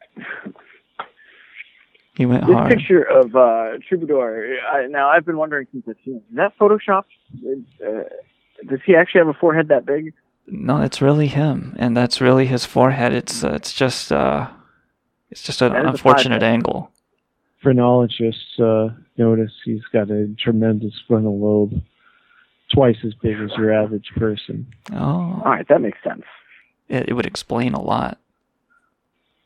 [2.15, 2.49] He went hard.
[2.49, 2.77] This hard.
[2.77, 4.57] picture of uh, Troubadour.
[4.69, 6.23] I, now I've been wondering since I've seen it.
[6.29, 7.03] Is that Photoshop?
[7.81, 8.03] Uh,
[8.67, 10.13] does he actually have a forehead that big?
[10.45, 13.13] No, it's really him, and that's really his forehead.
[13.13, 14.49] It's uh, it's just uh,
[15.31, 16.91] it's just an That is a unfortunate angle.
[17.63, 21.81] Phrenologists uh, notice he's got a tremendous frontal lobe,
[22.73, 24.67] twice as big as your average person.
[24.93, 26.23] Oh, All right, that makes sense.
[26.87, 28.17] it, it would explain a lot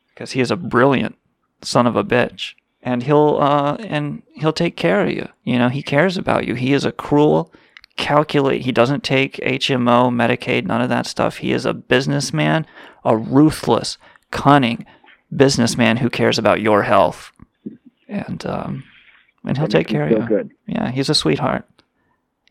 [0.08, 1.16] because he is a brilliant
[1.62, 5.28] son of a bitch, and he'll uh and he'll take care of you.
[5.44, 6.54] You know, he cares about you.
[6.54, 7.52] He is a cruel,
[7.96, 8.62] calculate.
[8.62, 11.38] He doesn't take HMO, Medicaid, none of that stuff.
[11.38, 12.66] He is a businessman,
[13.04, 13.96] a ruthless,
[14.30, 14.84] cunning
[15.34, 17.32] businessman who cares about your health,
[18.08, 18.84] and um,
[19.44, 20.26] and he'll That take care of you.
[20.26, 20.50] Good.
[20.66, 21.66] Yeah, he's a sweetheart.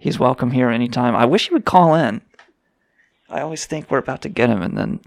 [0.03, 1.15] He's welcome here anytime.
[1.15, 2.19] I wish he would call in.
[3.29, 4.99] I always think we're about to get him, and then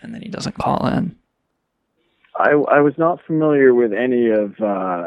[0.00, 1.14] and then he doesn't call in.
[2.34, 5.06] I I was not familiar with any of uh,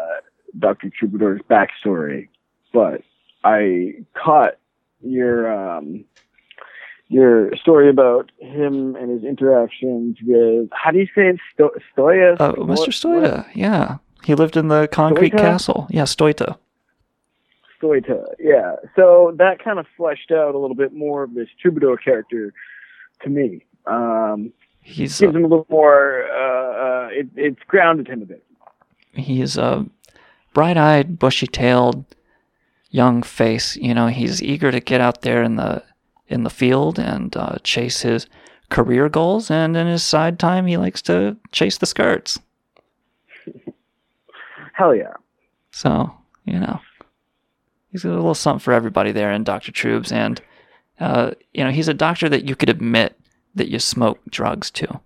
[0.59, 0.91] Dr.
[0.91, 2.27] Troubadour's backstory,
[2.73, 3.01] but
[3.43, 4.59] I caught
[5.01, 6.05] your um,
[7.07, 11.39] your story about him and his interactions with how do you say it?
[11.55, 12.39] Sto- Stoya?
[12.39, 12.89] Uh, Mr.
[12.89, 15.37] Stoita, yeah, he lived in the concrete Stoita?
[15.37, 15.87] castle.
[15.89, 16.59] Yeah, Stoita.
[17.81, 18.75] Stoita, yeah.
[18.95, 22.53] So that kind of fleshed out a little bit more of this Troubadour character
[23.23, 23.65] to me.
[23.85, 26.23] Um, He's gives uh, him a little more.
[26.31, 28.43] Uh, uh, it, it's grounded him a bit.
[29.13, 29.85] he's a
[30.53, 32.05] bright-eyed, bushy-tailed
[32.89, 33.75] young face.
[33.75, 35.83] You know, he's eager to get out there in the
[36.27, 38.25] in the field and uh, chase his
[38.69, 39.51] career goals.
[39.51, 42.39] And in his side time, he likes to chase the skirts.
[44.73, 45.13] Hell yeah.
[45.71, 46.11] So,
[46.45, 46.79] you know,
[47.91, 49.71] he's got a little something for everybody there in Dr.
[49.71, 50.11] Trubes.
[50.11, 50.41] And,
[50.99, 53.17] uh, you know, he's a doctor that you could admit
[53.55, 54.99] that you smoke drugs to.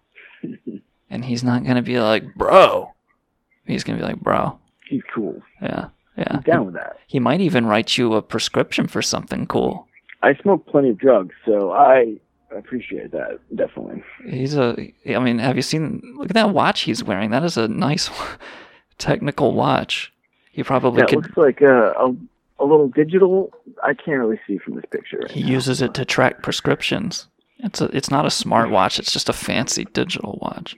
[1.07, 2.91] And he's not going to be like, bro.
[3.65, 4.57] He's going to be like, bro.
[4.89, 5.41] He's cool.
[5.61, 5.89] Yeah.
[6.17, 6.39] Yeah.
[6.45, 6.97] Down with that.
[7.07, 9.87] He might even write you a prescription for something cool.
[10.23, 12.15] I smoke plenty of drugs, so I
[12.55, 14.03] appreciate that definitely.
[14.27, 14.75] He's a,
[15.07, 17.29] I mean, have you seen, look at that watch he's wearing.
[17.29, 18.09] That is a nice
[18.97, 20.11] technical watch.
[20.51, 22.15] He probably That could, looks like a, a
[22.59, 23.51] a little digital.
[23.83, 25.19] I can't really see from this picture.
[25.21, 25.49] Right he now.
[25.49, 27.27] uses it to track prescriptions.
[27.59, 28.99] It's a, it's not a smart watch.
[28.99, 30.75] It's just a fancy digital watch.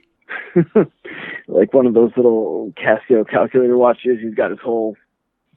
[1.48, 4.18] like one of those little Casio calculator watches.
[4.20, 4.96] He's got his whole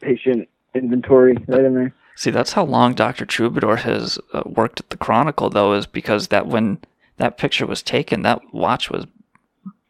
[0.02, 1.94] patient inventory right in there.
[2.16, 3.26] See, that's how long Dr.
[3.26, 6.80] Troubadour has uh, worked at the Chronicle, though, is because that when
[7.18, 9.06] that picture was taken, that watch was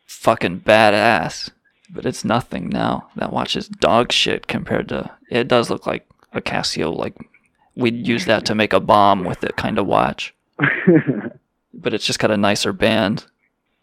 [0.05, 1.49] fucking badass.
[1.89, 3.09] But it's nothing now.
[3.17, 5.11] That watch is dog shit compared to.
[5.29, 7.15] It does look like a Casio, like
[7.75, 10.34] we'd use that to make a bomb with it kind of watch.
[11.73, 13.25] But it's just got a nicer band.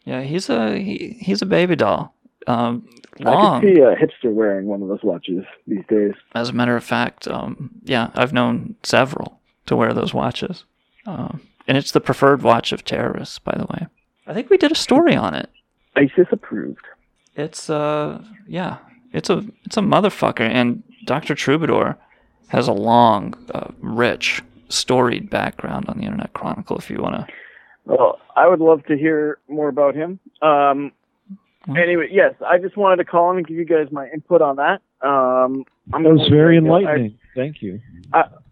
[0.04, 2.14] Yeah, he's a he, he's a baby doll.
[2.46, 2.88] Um,
[3.20, 3.60] I long.
[3.60, 6.12] could see a hipster wearing one of those watches these days.
[6.34, 10.64] As a matter of fact, um, yeah, I've known several to wear those watches.
[11.06, 13.86] Um, and it's the preferred watch of terrorists, by the way.
[14.26, 15.50] I think we did a story on it.
[15.96, 16.84] ISIS approved.
[17.36, 18.78] It's uh, yeah,
[19.12, 20.48] it's a it's a motherfucker.
[20.48, 21.34] And Dr.
[21.34, 21.98] Troubadour
[22.48, 26.76] has a long, uh, rich, storied background on the Internet Chronicle.
[26.78, 27.26] If you want to,
[27.84, 30.18] Well, I would love to hear more about him.
[30.42, 30.92] Um,
[31.68, 34.56] anyway, yes, I just wanted to call in and give you guys my input on
[34.56, 34.80] that.
[35.06, 37.18] Um, I'm, That was very I- enlightening.
[37.34, 37.80] Thank you.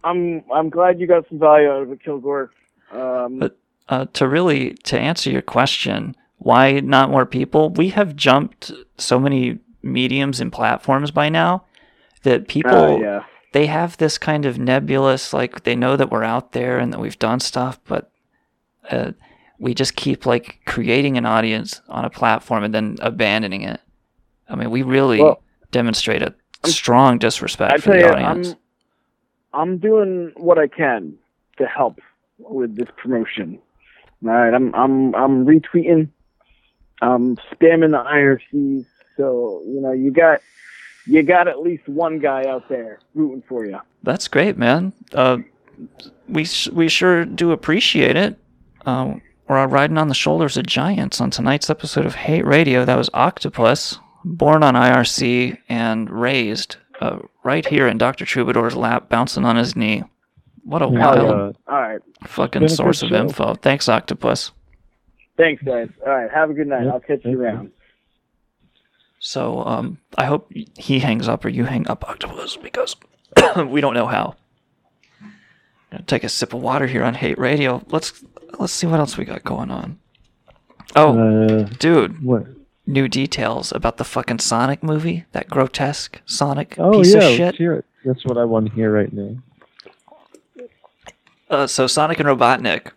[0.04, 2.50] I'm I'm glad you got some value out of it, Kilgore.
[2.92, 3.56] Um, But-
[3.88, 7.70] uh, to really to answer your question, why not more people?
[7.70, 11.64] We have jumped so many mediums and platforms by now
[12.24, 13.24] that people uh, yeah.
[13.56, 17.00] They have this kind of nebulous like they know that we're out there and that
[17.00, 18.10] we've done stuff but
[18.90, 19.12] uh,
[19.58, 23.80] we just keep like creating an audience on a platform and then abandoning it
[24.48, 26.34] i mean we really Well, demonstrate a
[26.64, 28.56] strong disrespect I for the you, audience I'm
[29.56, 31.16] I'm doing what I can
[31.58, 31.98] to help
[32.38, 33.58] with this promotion.
[34.22, 36.08] All right, I'm I'm I'm retweeting,
[37.00, 38.84] I'm spamming the IRCs.
[39.16, 40.40] So you know, you got
[41.06, 43.78] you got at least one guy out there rooting for you.
[44.02, 45.38] that's great man uh,
[46.28, 48.38] we, we sure do appreciate it
[48.86, 49.14] uh,
[49.48, 53.10] we're riding on the shoulders of giants on tonight's episode of hate radio that was
[53.14, 59.56] octopus born on irc and raised uh, right here in dr troubadour's lap bouncing on
[59.56, 60.02] his knee
[60.64, 62.00] What a wild uh, All right.
[62.26, 63.16] fucking been a good source of show.
[63.20, 63.54] info.
[63.54, 64.50] Thanks, Octopus.
[65.36, 65.88] Thanks, guys.
[66.04, 66.28] All right.
[66.32, 66.84] Have a good night.
[66.86, 67.40] Yep, I'll catch you you.
[67.40, 67.70] around.
[69.18, 72.96] So um, I hope he hangs up or you hang up, Octopus, because
[73.56, 74.36] we don't know how.
[76.06, 77.82] Take a sip of water here on Hate Radio.
[77.88, 78.22] Let's
[78.58, 79.98] let's see what else we got going on.
[80.94, 82.46] Oh, Uh, dude, what?
[82.86, 85.24] new details about the fucking Sonic movie.
[85.32, 87.54] That grotesque Sonic Oh piece yeah, of shit.
[87.56, 87.84] hear it.
[88.04, 89.36] That's what I want to hear right now.
[91.48, 92.90] Uh, so Sonic and Robotnik.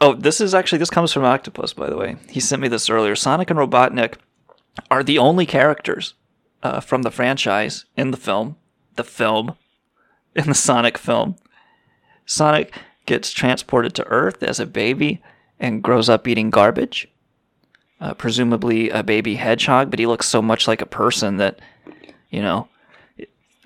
[0.00, 2.16] Oh, this is actually this comes from Octopus, by the way.
[2.28, 3.16] He sent me this earlier.
[3.16, 4.14] Sonic and Robotnik
[4.90, 6.14] are the only characters
[6.62, 8.56] uh, from the franchise in the film.
[8.96, 9.56] The film,
[10.34, 11.36] in the Sonic film.
[12.26, 12.74] Sonic
[13.06, 15.22] gets transported to Earth as a baby
[15.58, 17.08] and grows up eating garbage.
[18.00, 21.60] Uh, presumably a baby hedgehog, but he looks so much like a person that,
[22.30, 22.66] you know,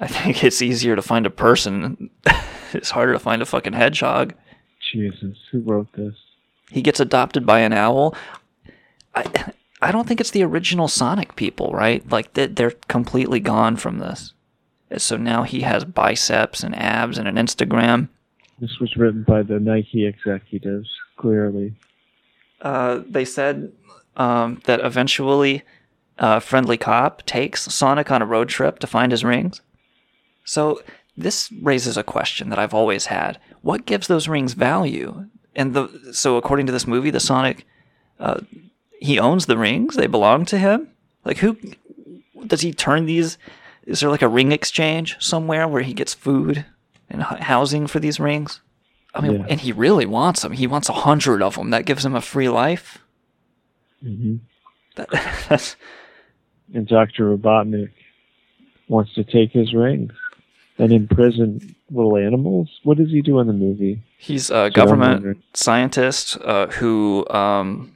[0.00, 2.10] I think it's easier to find a person.
[2.72, 4.34] it's harder to find a fucking hedgehog.
[4.92, 6.14] Jesus, who wrote this?
[6.70, 8.16] He gets adopted by an owl.
[9.14, 9.52] I
[9.84, 12.02] I don't think it's the original Sonic people, right?
[12.10, 14.32] Like they- they're completely gone from this.
[14.96, 18.08] So now he has biceps and abs and an Instagram.
[18.60, 21.74] This was written by the Nike executives, clearly.
[22.62, 23.72] Uh, they said
[24.16, 25.62] um, that eventually
[26.18, 29.60] uh, Friendly Cop takes Sonic on a road trip to find his rings.
[30.44, 30.80] So
[31.16, 35.26] this raises a question that I've always had: What gives those rings value?
[35.56, 37.66] And the so according to this movie, the Sonic,
[38.20, 38.40] uh,
[39.04, 40.88] he owns the rings; they belong to him.
[41.24, 41.56] Like who
[42.46, 43.38] does he turn these?
[43.86, 46.64] Is there like a ring exchange somewhere where he gets food
[47.10, 48.60] and housing for these rings?
[49.14, 49.46] I mean, Yeah.
[49.48, 50.52] and he really wants them.
[50.52, 51.70] He wants a hundred of them.
[51.70, 52.98] That gives him a free life.
[54.02, 54.36] hmm
[54.96, 55.08] That,
[55.48, 55.76] that's
[56.74, 57.36] And Dr.
[57.36, 57.90] Robotnik
[58.88, 60.12] wants to take his rings
[60.78, 62.68] and imprison little animals.
[62.82, 64.02] What does he do in the movie?
[64.18, 67.92] He's a I'm government scientist uh, who um,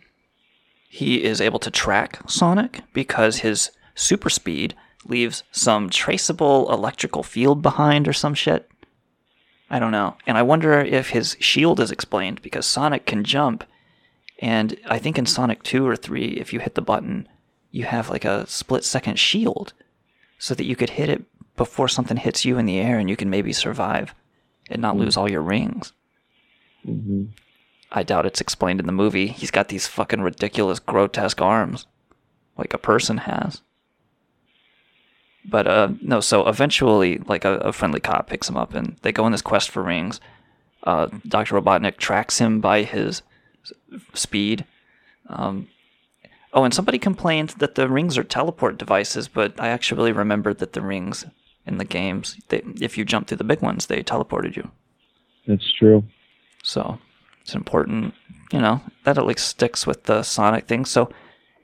[0.88, 4.74] he is able to track Sonic because his super speed
[5.04, 8.68] leaves some traceable electrical field behind or some shit.
[9.70, 10.16] I don't know.
[10.26, 13.64] And I wonder if his shield is explained because Sonic can jump.
[14.40, 17.28] And I think in Sonic 2 or 3, if you hit the button,
[17.70, 19.74] you have like a split second shield
[20.38, 21.24] so that you could hit it
[21.56, 24.14] before something hits you in the air and you can maybe survive
[24.70, 25.92] and not lose all your rings.
[26.82, 27.26] hmm
[27.90, 29.28] I doubt it's explained in the movie.
[29.28, 31.86] He's got these fucking ridiculous, grotesque arms,
[32.56, 33.62] like a person has.
[35.44, 39.12] But uh, no, so eventually, like a, a friendly cop picks him up, and they
[39.12, 40.20] go on this quest for rings.
[40.82, 43.22] Uh, Doctor Robotnik tracks him by his
[44.12, 44.66] speed.
[45.28, 45.68] Um,
[46.52, 50.74] oh, and somebody complained that the rings are teleport devices, but I actually remembered that
[50.74, 51.24] the rings
[51.66, 54.70] in the games, they, if you jump through the big ones, they teleported you.
[55.46, 56.04] That's true.
[56.62, 56.98] So
[57.48, 58.12] it's important,
[58.52, 60.84] you know, that at least sticks with the Sonic thing.
[60.84, 61.10] So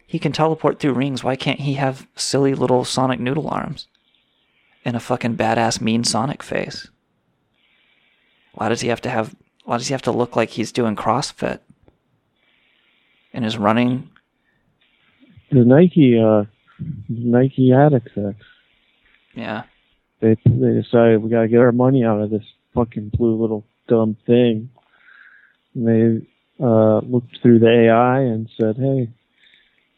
[0.07, 1.23] he can teleport through rings.
[1.23, 3.87] Why can't he have silly little Sonic noodle arms
[4.83, 6.89] and a fucking badass mean Sonic face?
[8.55, 9.37] Why does he have to have?
[9.67, 11.59] Why does he have to look like he's doing CrossFit
[13.35, 14.09] and is running?
[15.51, 16.45] The Nike, uh,
[17.11, 18.47] Nike ad execs,
[19.35, 19.65] Yeah,
[20.21, 24.17] they they decided we gotta get our money out of this fucking blue little dumb
[24.27, 24.71] thing.
[25.75, 26.27] And they
[26.65, 29.11] uh, looked through the AI and said, "Hey,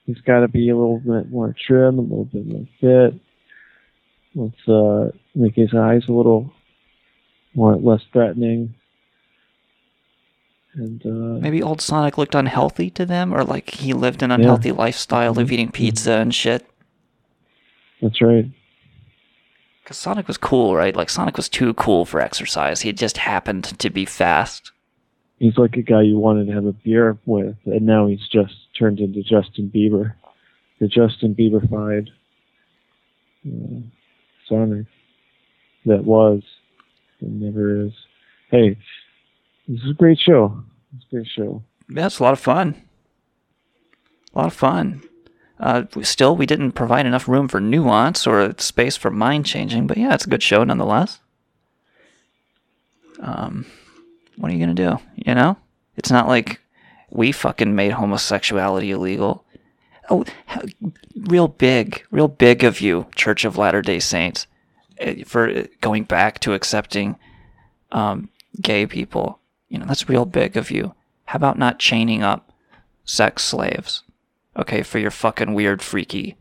[0.06, 3.20] he's got to be a little bit more trim, a little bit more fit.
[4.34, 6.52] Let's uh, make his eyes a little
[7.54, 8.74] more less threatening."
[10.74, 14.72] And uh, maybe old Sonic looked unhealthy to them, or like he lived an unhealthy
[14.72, 16.68] lifestyle of eating pizza and shit.
[18.02, 18.46] that's right.
[19.82, 20.94] Because Sonic was cool, right?
[20.94, 22.82] Like Sonic was too cool for exercise.
[22.82, 24.72] He just happened to be fast.
[25.38, 28.54] He's like a guy you wanted to have a beer with, and now he's just
[28.78, 30.14] turned into Justin Bieber,
[30.80, 32.08] the Justin Bieberfied
[33.46, 33.80] uh,
[34.48, 34.86] Sonic
[35.84, 36.42] that was
[37.20, 37.92] and never is.
[38.50, 38.76] Hey,
[39.68, 40.62] this is a great show.
[40.96, 41.62] It's a great show.
[41.88, 42.82] Yeah, it's a lot of fun.
[44.34, 45.02] A lot of fun.
[45.58, 49.96] Uh, still, we didn't provide enough room for nuance or space for mind changing, but
[49.96, 51.20] yeah, it's a good show nonetheless.
[53.20, 53.64] Um,
[54.36, 54.98] what are you gonna do?
[55.14, 55.56] You know,
[55.96, 56.60] it's not like
[57.10, 59.44] we fucking made homosexuality illegal.
[60.08, 60.24] Oh,
[61.16, 64.46] real big, real big of you, Church of Latter Day Saints,
[64.98, 67.16] eh, for going back to accepting
[67.92, 68.28] um,
[68.60, 69.40] gay people.
[69.68, 70.94] You know, that's real big of you.
[71.24, 72.52] How about not chaining up
[73.04, 74.02] sex slaves?
[74.56, 76.36] Okay, for your fucking weird, freaky.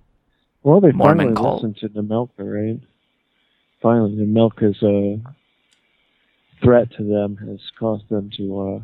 [0.64, 1.64] Well, they Mormon finally cult.
[1.64, 2.80] listened to Nemelka, right?
[3.82, 5.30] Finally, Nemelka's uh,
[6.66, 8.80] threat to them has caused them to uh,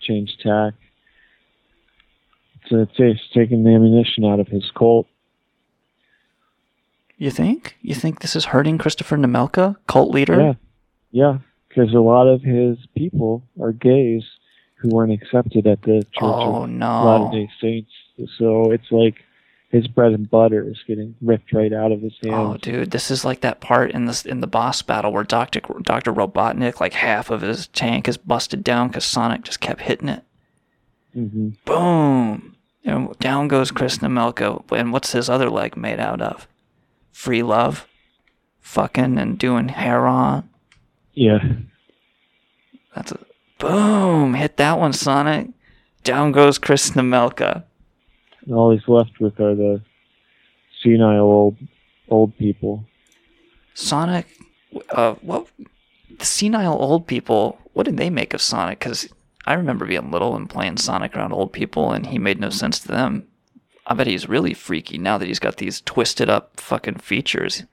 [0.00, 0.74] change tack.
[2.68, 5.06] So it's, it's taking the ammunition out of his Colt.
[7.16, 7.76] You think?
[7.80, 10.38] You think this is hurting Christopher Nemelka, cult leader?
[10.38, 10.54] Yeah,
[11.10, 11.38] yeah,
[11.68, 14.22] because a lot of his people are gays
[14.74, 17.04] who weren't accepted at the Church Oh of no.
[17.04, 17.90] Latter-day Saints.
[18.38, 19.24] So it's like
[19.68, 22.34] his bread and butter is getting ripped right out of his hands.
[22.34, 25.60] Oh, dude, this is like that part in this in the boss battle where Doctor
[25.82, 30.08] Doctor Robotnik, like half of his tank is busted down because Sonic just kept hitting
[30.08, 30.22] it.
[31.12, 34.62] hmm Boom, and down goes Chris Nemelka.
[34.72, 36.46] And what's his other leg made out of?
[37.12, 37.86] Free love,
[38.60, 40.48] fucking and doing hair on.
[41.12, 41.38] Yeah.
[42.94, 43.18] That's a
[43.58, 44.34] boom.
[44.34, 45.48] Hit that one, Sonic.
[46.04, 47.64] Down goes Chris Nemelka.
[48.46, 49.82] And all he's left with are the
[50.82, 51.56] senile old
[52.08, 52.84] old people.
[53.74, 54.26] Sonic,
[54.90, 55.46] uh, what?
[56.18, 57.58] The senile old people.
[57.72, 58.78] What did they make of Sonic?
[58.78, 59.08] Because
[59.44, 62.78] I remember being little and playing Sonic around old people, and he made no sense
[62.80, 63.26] to them.
[63.86, 67.64] I bet he's really freaky now that he's got these twisted up fucking features.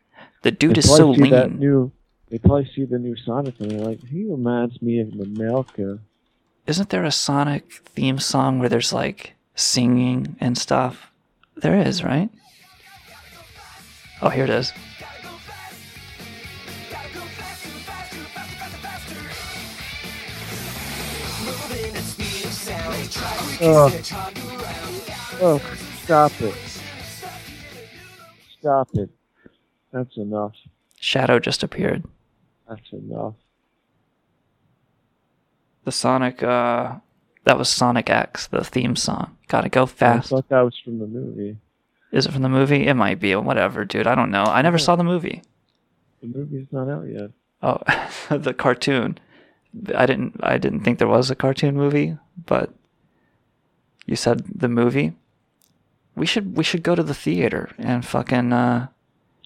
[0.43, 1.91] The dude They is so probably see that new.
[2.29, 5.99] They probably see the new Sonic and they're like, he reminds me of the Melka.
[6.65, 11.11] Isn't there a Sonic theme song where there's like singing and stuff?
[11.55, 12.29] There is, right?
[14.21, 14.71] Oh, here it is.
[23.65, 23.89] Oh.
[25.41, 25.61] oh,
[26.03, 26.55] stop it.
[28.59, 29.09] Stop it.
[29.91, 30.53] That's enough.
[30.99, 32.03] Shadow just appeared.
[32.67, 33.35] That's enough.
[35.85, 36.95] The Sonic, uh,
[37.43, 39.37] that was Sonic X, the theme song.
[39.53, 40.33] Gotta go fast.
[40.33, 41.57] I thought that was from the movie.
[42.11, 42.87] Is it from the movie?
[42.87, 43.35] It might be.
[43.35, 44.07] Whatever, dude.
[44.07, 44.45] I don't know.
[44.45, 45.43] I never saw the movie.
[46.21, 47.29] The movie's not out yet.
[47.61, 47.77] Oh,
[48.35, 49.19] the cartoon.
[49.95, 50.39] I didn't.
[50.41, 52.73] I didn't think there was a cartoon movie, but
[54.07, 55.13] you said the movie.
[56.15, 56.57] We should.
[56.57, 58.87] We should go to the theater and fucking uh,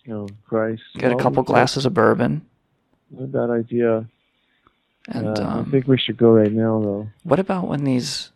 [0.09, 0.83] Oh, Christ.
[0.97, 2.45] get a couple glasses of bourbon.
[3.11, 4.05] Not a bad idea.
[5.09, 7.09] And Uh, I um, think we should go right now, though.
[7.23, 8.31] what about when these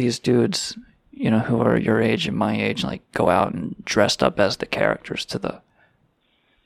[0.00, 0.78] these dudes,
[1.12, 4.40] you know, who are your age and my age, like go out and dressed up
[4.40, 5.60] as the characters to the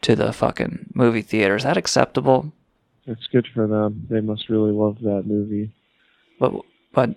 [0.02, 1.56] to the fucking movie theater?
[1.56, 2.52] Is that acceptable?
[3.06, 4.06] It's good for them.
[4.08, 5.72] They must really love that movie.
[6.38, 6.52] But
[6.92, 7.16] but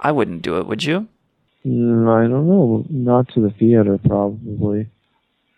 [0.00, 0.66] I wouldn't do it.
[0.66, 1.06] Would you?
[1.64, 2.84] Mm, I don't know.
[2.90, 4.88] Not to the theater, probably.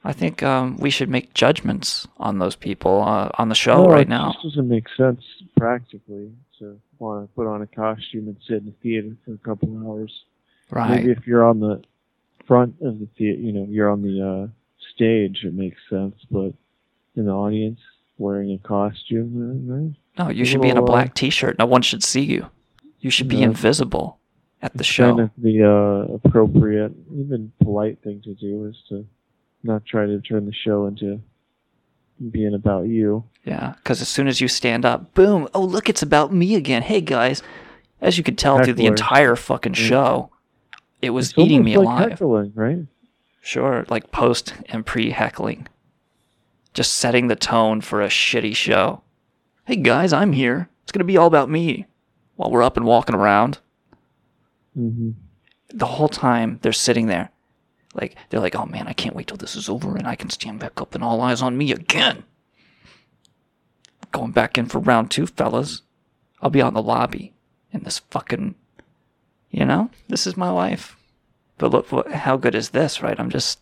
[0.07, 3.91] I think um, we should make judgments on those people uh, on the show No,
[3.91, 4.33] right it now.
[4.33, 5.23] just doesn't make sense
[5.57, 9.39] practically to want to put on a costume and sit in the theater for a
[9.39, 10.25] couple hours.
[10.71, 11.01] Right.
[11.01, 11.83] Maybe if you're on the
[12.47, 14.49] front of the theater, you know, you're on the uh,
[14.95, 16.15] stage, it makes sense.
[16.31, 16.53] But
[17.17, 17.81] in the audience,
[18.19, 21.59] wearing a costume, uh, No, you should be in a uh, black T-shirt.
[21.59, 22.51] No one should see you.
[23.01, 24.19] You should be invisible
[24.63, 25.11] at the show.
[25.11, 29.07] kind of the uh, appropriate, even polite thing to do is to
[29.65, 31.21] not try to turn the show into
[32.31, 33.25] being about you.
[33.45, 35.49] Yeah, because as soon as you stand up, boom!
[35.55, 36.83] Oh, look, it's about me again.
[36.83, 37.43] Hey guys,
[38.01, 40.31] as you could tell through the entire fucking show,
[41.03, 42.11] it was It's eating me like alive.
[42.11, 42.79] Heckling, right?
[43.41, 45.67] Sure, like post and pre heckling,
[46.73, 49.03] just setting the tone for a shitty show.
[49.67, 50.69] Hey guys, I'm here.
[50.83, 51.87] It's gonna be all about me
[52.37, 53.59] while we're up and walking around.
[54.75, 55.11] hmm
[55.73, 57.31] the whole time they're sitting there.
[57.95, 60.31] Like they're like, oh man, I can't wait till this is over and I can
[60.31, 62.25] stand back up and all eyes on me again.
[64.13, 65.83] Going back in for round two, fellas.
[66.43, 67.33] I'll be on the lobby
[67.73, 68.55] in this fucking
[69.55, 70.97] you know, this is my life.
[71.59, 73.19] But look how good is this, right?
[73.19, 73.61] I'm just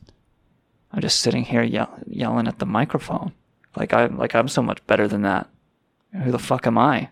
[0.91, 3.33] I'm just sitting here yell, yelling at the microphone.
[3.77, 5.49] Like I'm like I'm so much better than that.
[6.25, 7.11] Who the fuck am I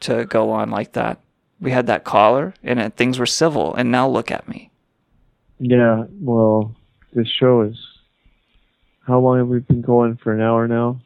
[0.00, 1.18] to go on like that?
[1.60, 4.70] We had that caller and it, things were civil and now look at me.
[5.58, 6.74] Yeah, well,
[7.12, 7.76] this show is.
[9.06, 11.00] How long have we been going for an hour now?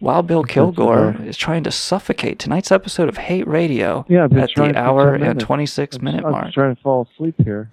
[0.00, 4.30] While Bill Kilgore uh, is trying to suffocate tonight's episode of Hate Radio Yeah, at
[4.30, 5.44] the hour and minutes.
[5.44, 7.70] 26 I'm, minute I'm trying to fall asleep here.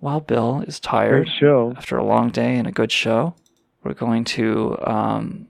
[0.00, 1.72] While Bill is tired Great show.
[1.76, 3.34] after a long day and a good show,
[3.82, 5.46] we're going to um,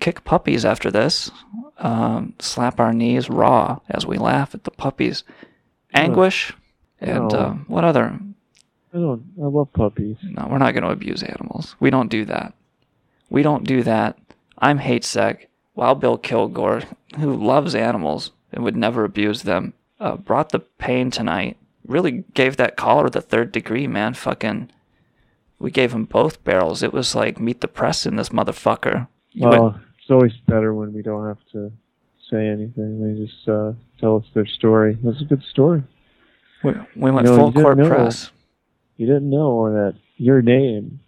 [0.00, 1.30] kick puppies after this,
[1.78, 5.24] um, slap our knees raw as we laugh at the puppies'
[5.94, 6.52] anguish,
[7.00, 7.38] and No.
[7.38, 8.18] um, what other?
[8.92, 9.22] I don't.
[9.40, 10.16] I love puppies.
[10.22, 11.76] No, we're not going to abuse animals.
[11.80, 12.54] We don't do that.
[13.30, 14.18] We don't do that.
[14.58, 15.48] I'm Hate Sec.
[15.74, 16.82] While Bill Kilgore,
[17.18, 21.56] who loves animals and would never abuse them, uh, brought the pain tonight.
[21.86, 24.14] Really gave that caller the third degree, man.
[24.14, 24.70] Fucking,
[25.58, 26.82] we gave him both barrels.
[26.82, 29.06] It was like meet the press in this motherfucker.
[29.32, 31.70] You Well, would- it's always better when we don't have to
[32.30, 33.00] say anything.
[33.16, 34.96] They just uh, tell us their story.
[35.04, 35.82] That's a good story.
[36.64, 37.88] We, we went full you didn't court know.
[37.88, 38.30] press.
[38.98, 41.00] You didn't know that your name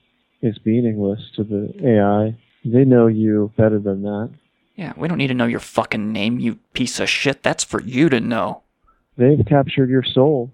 [0.42, 2.36] is meaningless to the AI.
[2.64, 4.30] They know you better than that.
[4.76, 7.42] Yeah, we don't need to know your fucking name, you piece of shit.
[7.42, 8.62] That's for you to know.
[9.18, 10.52] They've captured your soul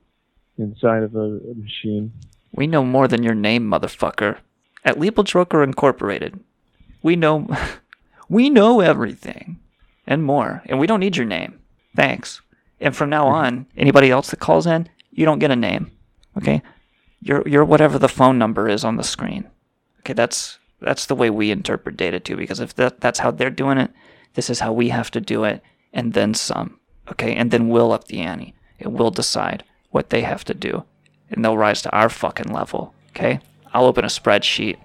[0.56, 2.12] inside of a, machine.
[2.52, 4.38] We know more than your name, motherfucker.
[4.82, 6.40] At Legal Joker Incorporated,
[7.02, 7.46] we know
[8.30, 9.60] we know everything
[10.06, 11.60] and more, and we don't need your name.
[11.94, 12.40] Thanks.
[12.80, 15.92] And from now on, anybody else that calls in, you don't get a name.
[16.36, 16.62] Okay?
[17.20, 19.48] You're you're whatever the phone number is on the screen.
[20.00, 23.50] Okay, that's that's the way we interpret data too, because if that that's how they're
[23.50, 23.90] doing it,
[24.34, 25.62] this is how we have to do it,
[25.92, 26.78] and then some.
[27.10, 28.54] Okay, and then we'll up the ante.
[28.78, 30.84] And we'll decide what they have to do.
[31.30, 32.94] And they'll rise to our fucking level.
[33.10, 33.40] Okay?
[33.72, 34.76] I'll open a spreadsheet.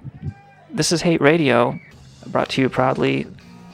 [0.69, 1.79] This is Hate Radio,
[2.27, 3.27] brought to you proudly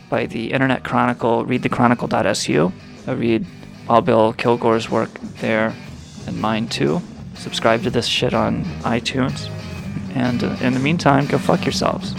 [0.10, 2.74] by the Internet Chronicle, readthechronicle.su.
[3.06, 3.46] I read
[3.88, 5.76] all Bill Kilgore's work there
[6.26, 7.02] and mine too.
[7.38, 9.50] Subscribe to this shit on iTunes.
[10.16, 12.14] And uh, in the meantime, go fuck yourselves.